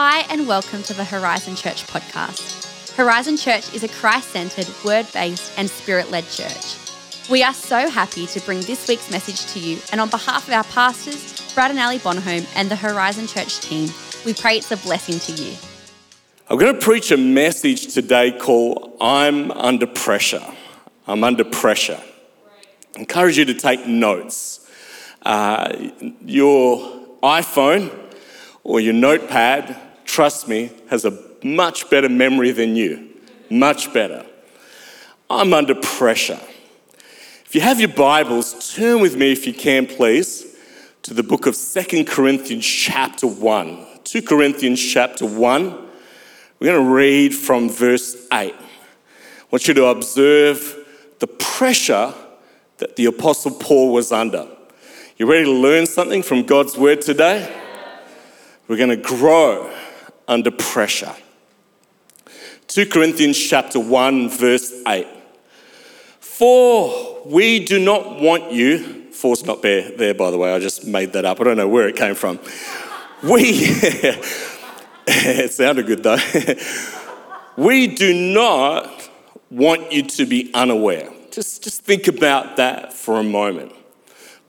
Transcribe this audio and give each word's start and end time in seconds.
Hi, 0.00 0.20
and 0.30 0.46
welcome 0.46 0.84
to 0.84 0.94
the 0.94 1.02
Horizon 1.02 1.56
Church 1.56 1.84
podcast. 1.88 2.94
Horizon 2.94 3.36
Church 3.36 3.74
is 3.74 3.82
a 3.82 3.88
Christ 3.88 4.28
centered, 4.28 4.68
word 4.84 5.08
based, 5.12 5.52
and 5.58 5.68
spirit 5.68 6.12
led 6.12 6.22
church. 6.30 6.76
We 7.28 7.42
are 7.42 7.52
so 7.52 7.90
happy 7.90 8.28
to 8.28 8.40
bring 8.42 8.60
this 8.60 8.86
week's 8.86 9.10
message 9.10 9.52
to 9.54 9.58
you, 9.58 9.80
and 9.90 10.00
on 10.00 10.08
behalf 10.08 10.46
of 10.46 10.54
our 10.54 10.62
pastors, 10.62 11.52
Brad 11.52 11.72
and 11.72 11.80
Ali 11.80 11.98
Bonhomme, 11.98 12.46
and 12.54 12.70
the 12.70 12.76
Horizon 12.76 13.26
Church 13.26 13.58
team, 13.58 13.90
we 14.24 14.34
pray 14.34 14.58
it's 14.58 14.70
a 14.70 14.76
blessing 14.76 15.18
to 15.18 15.42
you. 15.42 15.56
I'm 16.48 16.58
going 16.58 16.72
to 16.72 16.80
preach 16.80 17.10
a 17.10 17.16
message 17.16 17.92
today 17.92 18.30
called 18.30 18.96
I'm 19.00 19.50
Under 19.50 19.88
Pressure. 19.88 20.46
I'm 21.08 21.24
Under 21.24 21.42
Pressure. 21.44 22.00
I 22.94 23.00
encourage 23.00 23.36
you 23.36 23.46
to 23.46 23.54
take 23.54 23.84
notes. 23.84 24.64
Uh, 25.22 25.90
your 26.24 26.78
iPhone 27.20 27.90
or 28.62 28.78
your 28.78 28.94
notepad, 28.94 29.87
trust 30.08 30.48
me, 30.48 30.72
has 30.88 31.04
a 31.04 31.16
much 31.44 31.88
better 31.90 32.08
memory 32.08 32.50
than 32.50 32.74
you. 32.74 33.08
Much 33.50 33.92
better. 33.92 34.26
I'm 35.30 35.52
under 35.52 35.74
pressure. 35.74 36.40
If 37.44 37.54
you 37.54 37.60
have 37.60 37.78
your 37.78 37.90
Bibles, 37.90 38.74
turn 38.74 39.00
with 39.00 39.16
me, 39.16 39.30
if 39.30 39.46
you 39.46 39.52
can, 39.52 39.86
please, 39.86 40.56
to 41.02 41.14
the 41.14 41.22
book 41.22 41.46
of 41.46 41.54
Second 41.54 42.06
Corinthians, 42.06 42.66
chapter 42.66 43.26
1. 43.26 43.86
2 44.04 44.22
Corinthians, 44.22 44.82
chapter 44.82 45.26
1. 45.26 45.64
We're 46.58 46.66
going 46.66 46.84
to 46.84 46.90
read 46.90 47.34
from 47.34 47.70
verse 47.70 48.16
8. 48.32 48.54
I 48.54 48.54
want 49.50 49.68
you 49.68 49.74
to 49.74 49.86
observe 49.86 50.84
the 51.20 51.26
pressure 51.26 52.14
that 52.78 52.96
the 52.96 53.04
Apostle 53.06 53.52
Paul 53.52 53.92
was 53.92 54.10
under. 54.10 54.48
You 55.16 55.30
ready 55.30 55.44
to 55.44 55.52
learn 55.52 55.86
something 55.86 56.22
from 56.22 56.44
God's 56.44 56.76
word 56.76 57.02
today? 57.02 57.54
We're 58.66 58.76
going 58.76 58.90
to 58.90 58.96
grow 58.96 59.72
under 60.28 60.50
pressure. 60.50 61.14
2 62.68 62.86
Corinthians 62.86 63.38
chapter 63.38 63.80
1 63.80 64.28
verse 64.28 64.72
8. 64.86 65.06
For 66.20 67.22
we 67.24 67.64
do 67.64 67.78
not 67.78 68.20
want 68.20 68.52
you, 68.52 69.10
for's 69.10 69.44
not 69.44 69.62
there, 69.62 69.90
there 69.90 70.14
by 70.14 70.30
the 70.30 70.38
way, 70.38 70.54
I 70.54 70.58
just 70.58 70.86
made 70.86 71.14
that 71.14 71.24
up. 71.24 71.40
I 71.40 71.44
don't 71.44 71.56
know 71.56 71.66
where 71.66 71.88
it 71.88 71.96
came 71.96 72.14
from. 72.14 72.38
We 73.22 73.40
it 75.06 75.50
sounded 75.52 75.86
good 75.86 76.02
though. 76.02 76.18
we 77.56 77.86
do 77.88 78.14
not 78.14 79.10
want 79.50 79.90
you 79.90 80.02
to 80.02 80.26
be 80.26 80.50
unaware. 80.54 81.10
Just, 81.30 81.64
just 81.64 81.82
think 81.82 82.06
about 82.06 82.56
that 82.58 82.92
for 82.92 83.18
a 83.18 83.24
moment. 83.24 83.72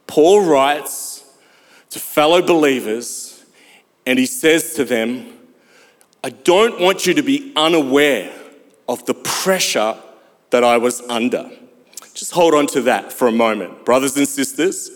Paul 0.08 0.46
writes 0.46 1.24
to 1.92 2.00
fellow 2.00 2.42
believers 2.42 3.44
and 4.06 4.20
he 4.20 4.26
says 4.26 4.74
to 4.74 4.86
them, 4.86 5.39
I 6.24 6.30
don't 6.30 6.82
want 6.82 7.06
you 7.06 7.14
to 7.14 7.22
be 7.22 7.54
unaware 7.56 8.32
of 8.88 9.06
the 9.06 9.14
pressure 9.14 9.96
that 10.50 10.64
I 10.64 10.78
was 10.78 11.02
under. 11.02 11.50
Just 12.14 12.34
hold 12.34 12.54
on 12.54 12.68
to 12.68 12.82
that 12.82 13.14
for 13.14 13.28
a 13.28 13.32
moment, 13.32 13.86
brothers 13.86 14.18
and 14.18 14.28
sisters. 14.28 14.92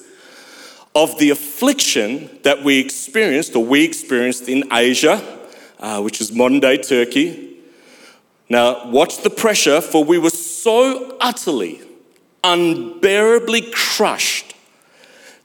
Of 0.96 1.18
the 1.18 1.30
affliction 1.32 2.30
that 2.44 2.64
we 2.64 2.80
experienced, 2.80 3.56
or 3.56 3.64
we 3.64 3.84
experienced 3.84 4.48
in 4.50 4.66
Asia, 4.72 5.40
uh, 5.80 6.02
which 6.02 6.22
is 6.22 6.32
modern 6.32 6.60
day 6.60 6.78
Turkey. 6.78 7.58
Now, 8.50 8.90
watch 8.92 9.24
the 9.24 9.30
pressure, 9.30 9.82
for 9.82 10.04
we 10.04 10.18
were 10.20 10.30
so 10.30 11.18
utterly, 11.20 11.82
unbearably 12.44 13.72
crushed 13.72 14.54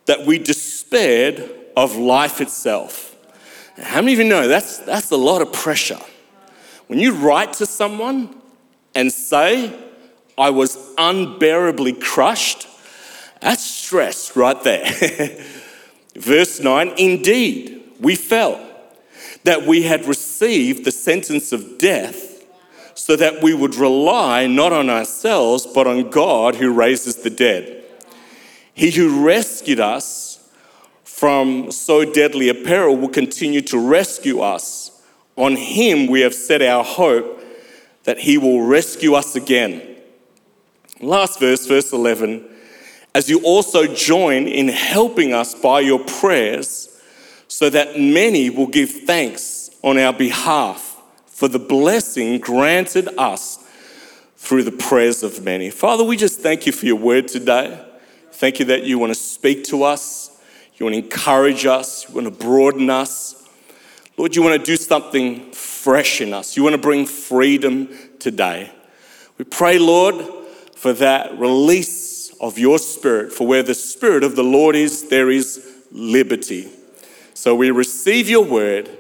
that 0.07 0.27
we 0.27 0.39
despaired 0.39 1.51
of 1.77 1.97
life 1.97 2.41
itself. 2.41 3.08
How 3.83 4.01
many 4.01 4.13
of 4.15 4.19
you 4.19 4.25
know 4.25 4.49
that's, 4.49 4.79
that's 4.79 5.11
a 5.11 5.17
lot 5.17 5.41
of 5.41 5.53
pressure? 5.53 6.01
When 6.89 6.99
you 6.99 7.15
write 7.15 7.55
to 7.55 7.67
someone 7.67 8.35
and 8.95 9.13
say, 9.13 9.73
I 10.37 10.51
was 10.51 10.77
unbearably 10.97 11.93
crushed, 11.93 12.67
that's 13.41 13.63
stress 13.63 14.37
right 14.37 14.61
there. 14.65 14.85
Verse 16.17 16.61
9, 16.61 16.95
indeed, 16.99 17.83
we 18.01 18.17
felt 18.17 18.61
that 19.45 19.65
we 19.65 19.83
had 19.83 20.07
received 20.07 20.85
the 20.85 20.91
sentence 20.91 21.53
of 21.53 21.79
death 21.79 22.45
so 22.95 23.15
that 23.15 23.43
we 23.43 23.55
would 23.55 23.77
rely 23.77 24.47
not 24.49 24.73
on 24.73 24.91
ourselves 24.91 25.67
but 25.67 25.87
on 25.87 26.11
God 26.11 26.57
who 26.57 26.73
raises 26.73 27.17
the 27.17 27.31
dead. 27.31 27.85
He 28.75 28.91
who 28.91 29.25
rescued 29.25 29.79
us 29.79 30.28
from 31.19 31.73
so 31.73 32.05
deadly 32.05 32.49
a 32.49 32.55
peril 32.55 32.97
will 32.97 33.09
continue 33.09 33.61
to 33.61 33.77
rescue 33.77 34.39
us. 34.39 35.03
On 35.37 35.57
him 35.57 36.07
we 36.07 36.21
have 36.21 36.33
set 36.33 36.63
our 36.63 36.85
hope 36.85 37.43
that 38.05 38.21
he 38.21 38.39
will 38.39 38.63
rescue 38.63 39.15
us 39.15 39.35
again. 39.35 39.83
Last 41.01 41.41
verse, 41.41 41.67
verse 41.67 41.93
11. 41.93 42.45
As 43.17 43.29
you 43.29 43.41
also 43.43 43.93
join 43.93 44.47
in 44.47 44.69
helping 44.69 45.33
us 45.33 45.57
by 45.57 45.81
your 45.81 45.99
prayers, 45.99 46.89
so 47.49 47.69
that 47.69 47.99
many 47.99 48.49
will 48.49 48.69
give 48.69 48.91
thanks 48.91 49.71
on 49.83 49.99
our 49.99 50.13
behalf 50.13 51.03
for 51.27 51.49
the 51.49 51.59
blessing 51.59 52.39
granted 52.39 53.09
us 53.19 53.59
through 54.37 54.63
the 54.63 54.71
prayers 54.71 55.25
of 55.25 55.43
many. 55.43 55.71
Father, 55.71 56.05
we 56.05 56.17
just 56.17 56.41
thank 56.41 56.65
you 56.67 56.73
for 56.73 56.87
your 56.87 56.97
word 56.97 57.27
today. 57.27 57.85
Thank 58.33 58.61
you 58.61 58.67
that 58.67 58.85
you 58.85 59.01
want 59.01 59.11
to 59.11 59.19
speak 59.19 59.65
to 59.65 59.83
us, 59.83 60.28
you 60.79 60.87
want 60.87 60.95
to 60.95 61.03
encourage 61.03 61.67
us, 61.67 62.09
you 62.09 62.15
want 62.15 62.27
to 62.27 62.31
broaden 62.31 62.89
us. 62.89 63.35
Lord, 64.17 64.35
you 64.35 64.43
want 64.43 64.59
to 64.59 64.65
do 64.65 64.77
something 64.77 65.53
fresh 65.53 66.21
in 66.21 66.33
us, 66.33 66.57
you 66.57 66.63
want 66.63 66.75
to 66.75 66.81
bring 66.81 67.07
freedom 67.07 67.89
today. 68.19 68.71
We 69.39 69.45
pray, 69.45 69.79
Lord, 69.79 70.25
for 70.75 70.93
that 70.95 71.39
release 71.39 72.33
of 72.41 72.59
your 72.59 72.79
spirit, 72.79 73.33
for 73.33 73.47
where 73.47 73.63
the 73.63 73.75
spirit 73.75 74.25
of 74.25 74.37
the 74.37 74.45
Lord 74.45 74.77
is, 74.77 75.09
there 75.09 75.31
is 75.31 75.65
liberty. 75.91 76.69
So 77.35 77.55
we 77.55 77.71
receive 77.71 78.29
your 78.29 78.45
word 78.45 78.91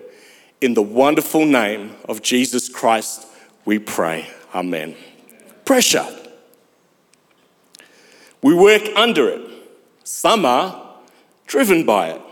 in 0.60 0.74
the 0.74 0.82
wonderful 0.82 1.44
name 1.44 1.94
of 2.08 2.22
Jesus 2.22 2.68
Christ, 2.68 3.26
we 3.64 3.78
pray. 3.78 4.28
Amen. 4.54 4.96
Pressure. 5.64 6.06
We 8.42 8.54
work 8.54 8.82
under 8.96 9.28
it. 9.28 9.50
Some 10.04 10.44
are 10.44 10.87
driven 11.48 11.84
by 11.84 12.10
it. 12.10 12.22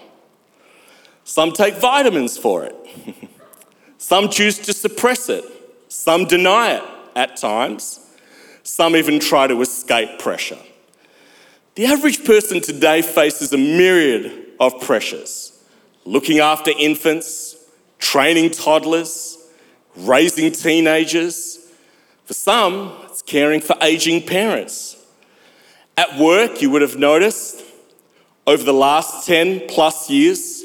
Some 1.25 1.51
take 1.51 1.75
vitamins 1.75 2.39
for 2.39 2.65
it. 2.65 2.77
Some 3.99 4.29
choose 4.29 4.59
to 4.61 4.73
suppress 4.73 5.29
it. 5.29 5.45
Some 5.89 6.27
deny 6.27 6.75
it 6.75 6.85
at 7.17 7.37
times. 7.37 7.99
Some 8.63 8.95
even 8.95 9.19
try 9.19 9.49
to 9.49 9.61
escape 9.61 10.21
pressure. 10.21 10.59
The 11.75 11.87
average 11.87 12.25
person 12.25 12.61
today 12.61 13.03
faces 13.03 13.53
a 13.53 13.59
myriad 13.59 14.47
of 14.61 14.81
pressures 14.81 15.53
looking 16.05 16.39
after 16.39 16.71
infants, 16.79 17.57
training 17.99 18.51
toddlers, 18.51 19.37
raising 19.97 20.53
teenagers. 20.53 21.59
For 22.25 22.35
some, 22.35 22.97
it's 23.05 23.23
caring 23.23 23.61
for 23.61 23.77
aging 23.83 24.27
parents. 24.27 25.05
At 25.97 26.17
work, 26.19 26.63
you 26.63 26.71
would 26.71 26.83
have 26.83 26.97
noticed 26.97 27.66
over 28.47 28.63
the 28.63 28.73
last 28.73 29.27
10 29.27 29.67
plus 29.69 30.09
years, 30.09 30.65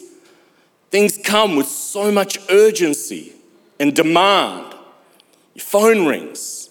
things 0.89 1.17
come 1.17 1.55
with 1.55 1.67
so 1.67 2.11
much 2.11 2.37
urgency 2.49 3.33
and 3.79 3.95
demand. 3.95 4.75
Your 5.55 5.63
phone 5.63 6.05
rings, 6.05 6.69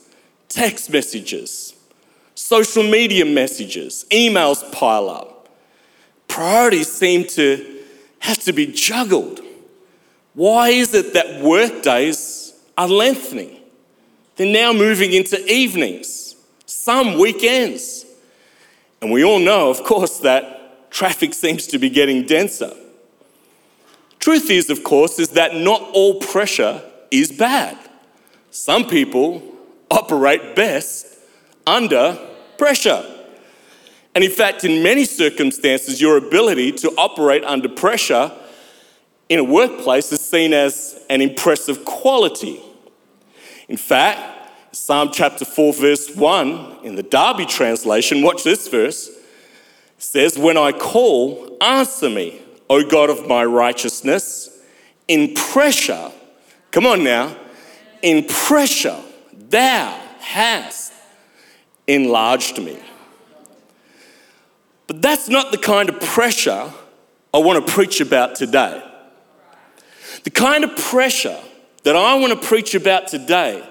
text 0.48 0.90
messages, 0.90 1.74
social 2.34 2.82
media 2.82 3.24
messages, 3.24 4.06
emails 4.10 4.70
pile 4.72 5.10
up. 5.10 5.48
Priorities 6.28 6.90
seem 6.90 7.24
to 7.24 7.82
have 8.20 8.38
to 8.44 8.52
be 8.52 8.66
juggled. 8.66 9.40
Why 10.34 10.68
is 10.68 10.94
it 10.94 11.14
that 11.14 11.42
work 11.42 11.82
days 11.82 12.54
are 12.78 12.88
lengthening? 12.88 13.56
They're 14.36 14.50
now 14.50 14.72
moving 14.72 15.12
into 15.12 15.44
evenings, 15.52 16.36
some 16.66 17.18
weekends. 17.18 18.06
And 19.02 19.10
we 19.10 19.24
all 19.24 19.38
know, 19.38 19.70
of 19.70 19.82
course, 19.82 20.18
that 20.20 20.59
traffic 20.90 21.34
seems 21.34 21.66
to 21.68 21.78
be 21.78 21.88
getting 21.88 22.26
denser. 22.26 22.72
Truth 24.18 24.50
is, 24.50 24.68
of 24.68 24.84
course, 24.84 25.18
is 25.18 25.30
that 25.30 25.56
not 25.56 25.80
all 25.92 26.20
pressure 26.20 26.82
is 27.10 27.32
bad. 27.32 27.78
Some 28.50 28.86
people 28.86 29.42
operate 29.90 30.54
best 30.54 31.06
under 31.66 32.18
pressure. 32.58 33.04
And 34.14 34.24
in 34.24 34.30
fact, 34.30 34.64
in 34.64 34.82
many 34.82 35.04
circumstances, 35.04 36.00
your 36.00 36.16
ability 36.16 36.72
to 36.72 36.90
operate 36.98 37.44
under 37.44 37.68
pressure 37.68 38.32
in 39.28 39.38
a 39.38 39.44
workplace 39.44 40.12
is 40.12 40.20
seen 40.20 40.52
as 40.52 41.00
an 41.08 41.20
impressive 41.20 41.84
quality. 41.84 42.60
In 43.68 43.76
fact, 43.76 44.74
Psalm 44.74 45.10
chapter 45.12 45.44
4, 45.44 45.72
verse 45.72 46.14
1 46.14 46.78
in 46.82 46.96
the 46.96 47.02
Darby 47.02 47.46
translation, 47.46 48.22
watch 48.22 48.42
this 48.42 48.68
verse, 48.68 49.10
says, 50.02 50.36
When 50.36 50.56
I 50.56 50.72
call, 50.72 51.56
answer 51.60 52.10
me, 52.10 52.42
O 52.68 52.82
God 52.84 53.10
of 53.10 53.26
my 53.26 53.44
righteousness. 53.44 54.48
In 55.08 55.34
pressure, 55.34 56.12
Come 56.70 56.86
on 56.86 57.02
now. 57.02 57.36
In 58.02 58.24
pressure, 58.24 58.98
thou 59.32 60.00
hast 60.20 60.92
enlarged 61.86 62.58
me. 62.58 62.78
But 64.86 65.02
that's 65.02 65.28
not 65.28 65.52
the 65.52 65.58
kind 65.58 65.88
of 65.88 66.00
pressure 66.00 66.72
I 67.32 67.38
want 67.38 67.64
to 67.64 67.72
preach 67.72 68.00
about 68.00 68.34
today. 68.34 68.82
The 70.24 70.30
kind 70.30 70.64
of 70.64 70.76
pressure 70.76 71.38
that 71.84 71.96
I 71.96 72.14
want 72.14 72.40
to 72.40 72.46
preach 72.46 72.74
about 72.74 73.08
today 73.08 73.66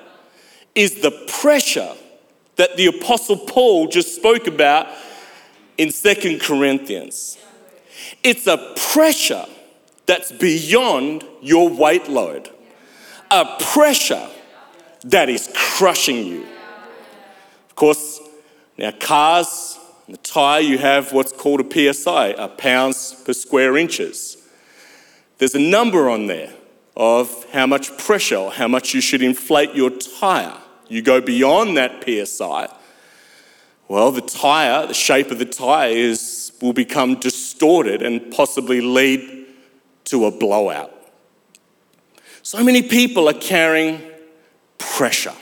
is 0.75 1.01
the 1.01 1.11
pressure 1.27 1.93
that 2.55 2.75
the 2.77 2.87
Apostle 2.87 3.37
Paul 3.37 3.87
just 3.87 4.15
spoke 4.15 4.47
about 4.47 4.87
in 5.79 5.91
Second 5.91 6.41
Corinthians. 6.41 7.37
It's 8.21 8.47
a 8.47 8.73
pressure 8.75 9.45
that's 10.05 10.29
beyond 10.29 11.23
your 11.41 11.69
weight 11.69 12.09
load, 12.09 12.49
a 13.31 13.45
pressure 13.61 14.27
that 15.05 15.29
is 15.29 15.49
crushing 15.55 16.25
you. 16.25 16.45
Of 17.69 17.75
course, 17.75 18.19
now 18.77 18.91
cars, 18.91 19.79
the 20.09 20.17
tyre, 20.17 20.59
you 20.59 20.77
have 20.77 21.13
what's 21.13 21.31
called 21.31 21.61
a 21.61 21.93
PSI, 21.93 22.27
a 22.37 22.49
pounds 22.49 23.13
per 23.25 23.31
square 23.31 23.77
inches. 23.77 24.35
There's 25.37 25.55
a 25.55 25.59
number 25.59 26.09
on 26.09 26.27
there 26.27 26.51
of 26.97 27.45
how 27.53 27.65
much 27.67 27.97
pressure, 27.97 28.49
how 28.49 28.67
much 28.67 28.93
you 28.93 28.99
should 28.99 29.21
inflate 29.21 29.73
your 29.73 29.91
tyre. 29.91 30.57
You 30.89 31.01
go 31.01 31.21
beyond 31.21 31.77
that 31.77 32.03
PSI, 32.03 32.67
well, 33.89 34.11
the 34.11 34.21
tyre, 34.21 34.85
the 34.85 34.93
shape 34.93 35.31
of 35.31 35.39
the 35.39 35.45
tyre 35.45 35.89
is, 35.89 36.51
will 36.61 36.73
become 36.73 37.15
distorted 37.15 38.03
and 38.03 38.31
possibly 38.31 38.81
lead 38.81 39.47
to 40.05 40.25
a 40.25 40.31
blowout. 40.31 40.93
So 42.43 42.63
many 42.63 42.83
people 42.83 43.27
are 43.27 43.33
carrying 43.33 44.01
pressure. 44.77 45.33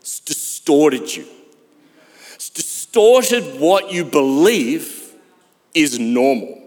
It's 0.00 0.20
distorted 0.20 1.14
you. 1.14 1.26
It's 2.34 2.48
distorted 2.48 3.60
what 3.60 3.92
you 3.92 4.06
believe 4.06 5.14
is 5.74 5.98
normal. 5.98 6.62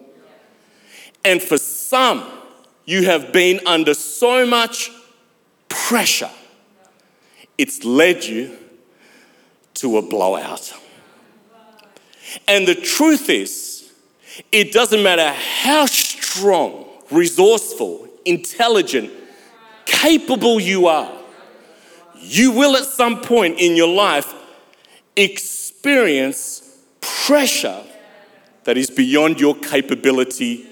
And 1.25 1.41
for 1.41 1.57
some, 1.57 2.23
you 2.85 3.05
have 3.05 3.33
been 3.33 3.61
under 3.65 3.95
so 3.95 4.45
much 4.45 4.91
pressure, 5.69 6.29
it's 7.57 7.83
led 7.83 8.23
you 8.23 8.55
to 9.75 9.97
a 9.97 10.01
blowout. 10.03 10.71
And 12.47 12.67
the 12.67 12.75
truth 12.75 13.29
is, 13.29 13.91
it 14.51 14.71
doesn't 14.71 15.03
matter 15.03 15.29
how 15.29 15.85
strong, 15.85 16.85
resourceful, 17.11 18.07
intelligent, 18.25 19.11
capable 19.85 20.59
you 20.59 20.87
are, 20.87 21.11
you 22.15 22.51
will 22.51 22.75
at 22.75 22.85
some 22.85 23.21
point 23.21 23.59
in 23.59 23.75
your 23.75 23.93
life 23.93 24.33
experience 25.15 26.79
pressure 27.01 27.83
that 28.63 28.77
is 28.77 28.89
beyond 28.89 29.39
your 29.39 29.55
capability 29.55 30.65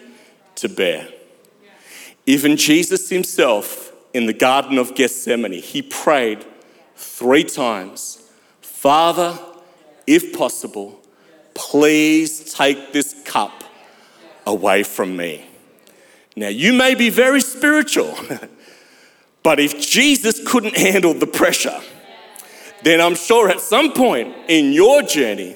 to 0.56 0.69
bear. 0.69 1.10
Even 2.25 2.56
Jesus 2.56 3.10
himself 3.10 3.92
in 4.13 4.25
the 4.25 4.34
Garden 4.34 4.78
of 4.78 4.96
Gethsemane, 4.96 5.62
he 5.62 5.81
prayed 5.81 6.46
three 6.96 7.44
times 7.44 8.18
Father, 8.62 9.38
if 10.08 10.36
possible, 10.36 11.00
Please 11.62 12.54
take 12.56 12.92
this 12.92 13.22
cup 13.24 13.63
away 14.48 14.81
from 14.81 15.16
me. 15.16 15.46
Now, 16.36 16.48
you 16.48 16.74
may 16.74 16.96
be 16.96 17.12
very 17.12 17.40
spiritual, 17.40 18.18
but 19.44 19.60
if 19.60 19.80
Jesus 19.80 20.42
couldn't 20.46 20.75
handle 20.75 21.13
the 21.13 21.28
pressure, 21.28 21.80
then 22.81 23.00
I'm 23.00 23.13
sure 23.13 23.48
at 23.48 23.62
some 23.62 23.94
point 23.94 24.36
in 24.48 24.74
your 24.74 25.04
journey, 25.04 25.56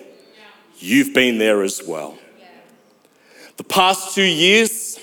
you've 0.77 1.13
been 1.15 1.39
there 1.39 1.63
as 1.63 1.81
well. 1.85 2.19
The 3.57 3.63
past 3.63 4.13
two 4.13 4.21
years, 4.21 4.99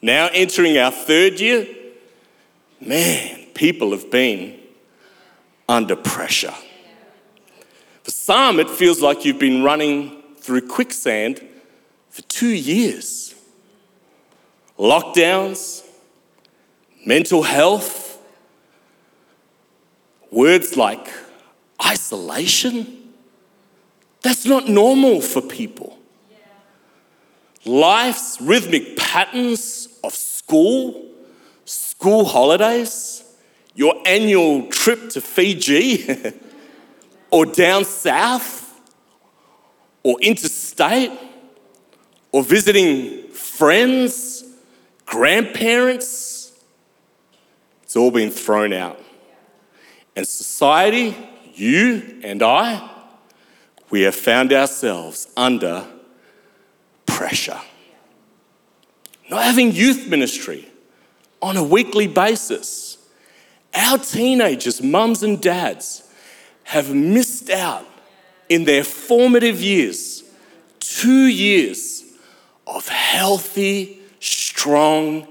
now 0.00 0.30
entering 0.32 0.78
our 0.78 0.90
third 0.90 1.40
year, 1.40 1.66
man, 2.80 3.44
people 3.52 3.90
have 3.90 4.10
been 4.10 4.58
under 5.68 5.94
pressure. 5.94 6.54
For 8.02 8.10
some, 8.10 8.58
it 8.58 8.70
feels 8.70 9.02
like 9.02 9.26
you've 9.26 9.38
been 9.38 9.62
running 9.62 10.17
through 10.48 10.66
quicksand 10.66 11.46
for 12.08 12.22
two 12.22 12.48
years. 12.48 13.34
Lockdowns, 14.78 15.84
mental 17.04 17.42
health, 17.42 18.18
words 20.30 20.74
like 20.74 21.06
isolation. 21.84 23.12
That's 24.22 24.46
not 24.46 24.66
normal 24.66 25.20
for 25.20 25.42
people. 25.42 25.98
Life's 27.66 28.40
rhythmic 28.40 28.96
patterns 28.96 30.00
of 30.02 30.14
school, 30.14 31.10
school 31.66 32.24
holidays, 32.24 33.22
your 33.74 33.96
annual 34.06 34.68
trip 34.68 35.10
to 35.10 35.20
Fiji 35.20 36.32
or 37.30 37.44
down 37.44 37.84
south 37.84 38.67
or 40.02 40.20
interstate 40.20 41.10
or 42.32 42.42
visiting 42.42 43.28
friends, 43.28 44.44
grandparents. 45.06 46.52
It's 47.82 47.96
all 47.96 48.10
been 48.10 48.30
thrown 48.30 48.72
out. 48.72 49.00
And 50.14 50.26
society, 50.26 51.16
you 51.54 52.20
and 52.22 52.42
I, 52.42 52.90
we 53.90 54.02
have 54.02 54.14
found 54.14 54.52
ourselves 54.52 55.28
under 55.36 55.86
pressure. 57.06 57.60
Not 59.30 59.44
having 59.44 59.72
youth 59.72 60.08
ministry 60.08 60.68
on 61.40 61.56
a 61.56 61.62
weekly 61.62 62.06
basis. 62.06 62.98
Our 63.74 63.98
teenagers, 63.98 64.82
mums 64.82 65.22
and 65.22 65.40
dads, 65.40 66.08
have 66.64 66.94
missed 66.94 67.50
out 67.50 67.86
in 68.48 68.64
their 68.64 68.84
formative 68.84 69.60
years, 69.60 70.22
two 70.80 71.26
years 71.26 72.04
of 72.66 72.88
healthy, 72.88 74.00
strong 74.20 75.26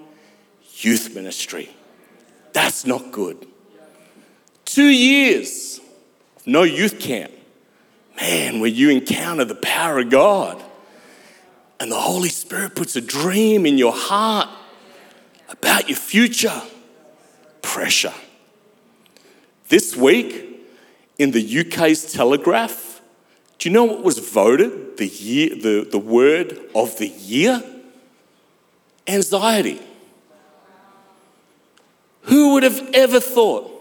youth 0.78 1.14
ministry. 1.16 1.70
That's 2.54 2.86
not 2.86 3.12
good. 3.12 3.48
Two 4.66 4.88
years 4.88 5.80
of 6.36 6.48
no 6.48 6.64
youth 6.64 7.00
camp. 7.00 7.32
Man, 8.20 8.60
where 8.60 8.70
you 8.70 8.90
encounter 8.90 9.46
the 9.46 9.56
power 9.56 10.00
of 10.00 10.10
God 10.10 10.64
and 11.80 11.92
the 11.92 12.00
Holy 12.00 12.30
Spirit 12.30 12.76
puts 12.76 12.96
a 12.96 13.02
dream 13.02 13.66
in 13.66 13.78
your 13.78 13.94
heart 13.94 14.50
about 15.50 15.88
your 15.88 15.98
future. 15.98 16.62
Pressure. 17.62 18.14
This 19.70 19.96
week, 19.96 20.46
in 21.20 21.32
the 21.32 21.60
UK's 21.60 22.12
Telegraph, 22.14 22.87
do 23.60 23.70
you 23.70 23.74
know 23.74 23.86
what 23.86 24.04
was 24.04 24.20
voted 24.20 24.98
the, 24.98 25.08
year, 25.08 25.50
the, 25.50 25.88
the 25.90 25.98
word 25.98 26.60
of 26.76 26.98
the 26.98 27.08
year? 27.08 27.64
Anxiety. 29.08 29.82
Who 32.24 32.54
would 32.54 32.64
have 32.64 32.90
ever 32.94 33.20
thought 33.20 33.74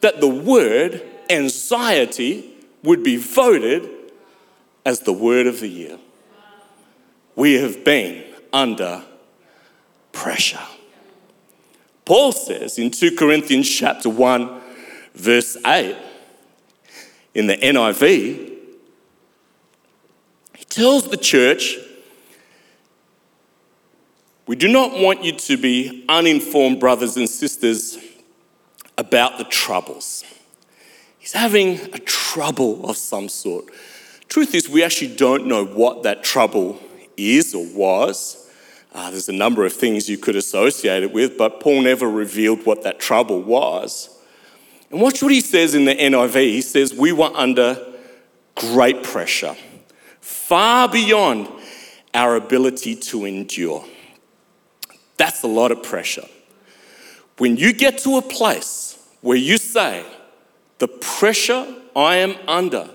that 0.00 0.20
the 0.20 0.28
word 0.28 1.02
anxiety 1.30 2.54
would 2.82 3.02
be 3.02 3.16
voted 3.16 3.88
as 4.84 5.00
the 5.00 5.12
word 5.12 5.46
of 5.46 5.60
the 5.60 5.68
year? 5.68 5.98
We 7.34 7.54
have 7.54 7.84
been 7.84 8.24
under 8.52 9.04
pressure. 10.12 10.60
Paul 12.04 12.32
says 12.32 12.78
in 12.78 12.90
2 12.90 13.16
Corinthians 13.16 13.68
chapter 13.68 14.08
1 14.08 14.60
verse 15.14 15.56
8 15.64 15.96
in 17.34 17.46
the 17.46 17.56
NIV 17.56 18.47
tells 20.68 21.08
the 21.08 21.16
church, 21.16 21.78
we 24.46 24.56
do 24.56 24.68
not 24.68 24.92
want 24.92 25.24
you 25.24 25.32
to 25.32 25.56
be 25.56 26.04
uninformed, 26.08 26.80
brothers 26.80 27.16
and 27.16 27.28
sisters, 27.28 27.98
about 28.96 29.38
the 29.38 29.44
troubles. 29.44 30.24
He's 31.18 31.32
having 31.32 31.78
a 31.92 31.98
trouble 31.98 32.88
of 32.88 32.96
some 32.96 33.28
sort. 33.28 33.66
Truth 34.28 34.54
is, 34.54 34.68
we 34.68 34.82
actually 34.82 35.14
don't 35.14 35.46
know 35.46 35.64
what 35.64 36.02
that 36.04 36.22
trouble 36.22 36.80
is 37.16 37.54
or 37.54 37.66
was. 37.66 38.50
Uh, 38.94 39.10
there's 39.10 39.28
a 39.28 39.32
number 39.32 39.66
of 39.66 39.72
things 39.72 40.08
you 40.08 40.16
could 40.16 40.36
associate 40.36 41.02
it 41.02 41.12
with, 41.12 41.36
but 41.36 41.60
Paul 41.60 41.82
never 41.82 42.08
revealed 42.08 42.64
what 42.64 42.82
that 42.84 42.98
trouble 42.98 43.42
was. 43.42 44.08
And 44.90 45.00
watch 45.00 45.22
what 45.22 45.32
he 45.32 45.42
says 45.42 45.74
in 45.74 45.84
the 45.84 45.94
NIV. 45.94 46.34
He 46.34 46.62
says, 46.62 46.94
We 46.94 47.12
were 47.12 47.30
under 47.34 47.84
great 48.54 49.02
pressure 49.02 49.54
far 50.28 50.90
beyond 50.90 51.48
our 52.12 52.36
ability 52.36 52.94
to 52.94 53.24
endure. 53.24 53.82
That's 55.16 55.42
a 55.42 55.46
lot 55.46 55.72
of 55.72 55.82
pressure. 55.82 56.26
When 57.38 57.56
you 57.56 57.72
get 57.72 57.96
to 57.98 58.18
a 58.18 58.22
place 58.22 59.02
where 59.22 59.38
you 59.38 59.56
say, 59.56 60.04
the 60.80 60.88
pressure 60.88 61.66
I 61.96 62.16
am 62.16 62.36
under 62.46 62.90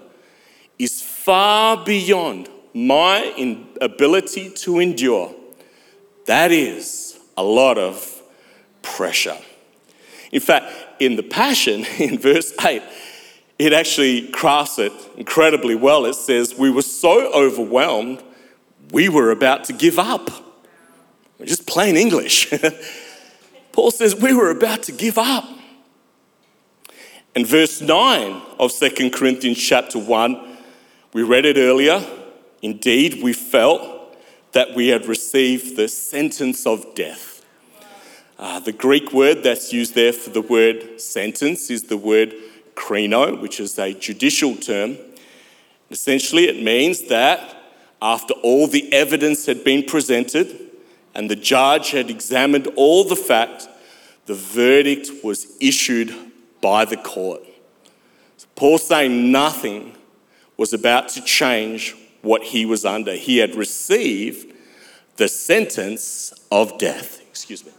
is 0.78 1.02
far 1.02 1.84
beyond 1.84 2.50
my 2.76 3.34
ability 3.82 4.52
to 4.52 4.80
endure, 4.80 5.34
that 6.28 6.52
is 6.52 7.20
a 7.36 7.44
lot 7.44 7.80
of 7.80 8.22
pressure. 8.84 9.38
In 10.32 10.40
fact, 10.40 10.72
in 11.00 11.16
the 11.16 11.24
Passion, 11.24 11.84
in 11.98 12.20
verse 12.20 12.54
8, 12.64 12.84
it 13.64 13.72
actually 13.72 14.28
crafts 14.28 14.78
it 14.78 14.92
incredibly 15.16 15.74
well. 15.74 16.06
It 16.06 16.16
says, 16.16 16.54
We 16.54 16.70
were 16.70 16.82
so 16.82 17.32
overwhelmed, 17.32 18.22
we 18.92 19.08
were 19.08 19.32
about 19.32 19.64
to 19.66 19.74
give 19.74 19.98
up. 19.98 20.30
Just 21.46 21.66
plain 21.66 21.96
English. 21.96 22.54
Paul 23.72 23.92
says, 23.92 24.16
We 24.16 24.34
were 24.34 24.50
about 24.50 24.84
to 24.84 24.92
give 24.92 25.18
up. 25.18 25.46
And 27.36 27.48
verse 27.48 27.80
9 27.80 28.42
of 28.60 28.74
2 28.74 29.10
Corinthians 29.12 29.58
chapter 29.58 29.98
1, 29.98 30.58
we 31.14 31.24
read 31.24 31.46
it 31.46 31.58
earlier. 31.58 32.06
Indeed, 32.62 33.24
we 33.24 33.32
felt 33.32 34.18
that 34.52 34.76
we 34.76 34.90
had 34.90 35.06
received 35.06 35.78
the 35.78 35.88
sentence 35.88 36.68
of 36.68 36.94
death. 36.96 37.46
Uh, 38.38 38.60
the 38.60 38.74
Greek 38.74 39.14
word 39.14 39.42
that's 39.42 39.72
used 39.72 39.96
there 39.96 40.14
for 40.14 40.30
the 40.30 40.42
word 40.42 41.00
sentence 41.00 41.70
is 41.70 41.84
the 41.84 41.98
word 41.98 42.34
krino, 42.76 43.40
which 43.40 43.60
is 43.60 43.78
a 43.80 43.94
judicial 43.94 44.56
term. 44.56 44.98
Essentially, 45.90 46.46
it 46.46 46.62
means 46.62 47.04
that 47.04 47.56
after 48.02 48.34
all 48.36 48.68
the 48.68 48.92
evidence 48.92 49.46
had 49.46 49.64
been 49.64 49.84
presented 49.84 50.60
and 51.16 51.30
the 51.30 51.36
judge 51.36 51.92
had 51.92 52.10
examined 52.10 52.68
all 52.76 53.04
the 53.04 53.16
facts, 53.16 53.68
the 54.26 54.34
verdict 54.34 55.10
was 55.24 55.56
issued 55.62 56.14
by 56.62 56.86
the 56.86 56.98
court. 56.98 57.42
So 58.38 58.48
Paul 58.56 58.78
saying 58.78 59.32
nothing 59.32 59.96
was 60.58 60.74
about 60.74 61.10
to 61.10 61.22
change 61.22 61.96
what 62.22 62.42
he 62.42 62.66
was 62.66 62.86
under. 62.86 63.14
He 63.14 63.38
had 63.38 63.56
received 63.56 64.54
the 65.18 65.28
sentence 65.28 66.34
of 66.52 66.78
death. 66.78 67.22
Excuse 67.30 67.66
me. 67.66 67.72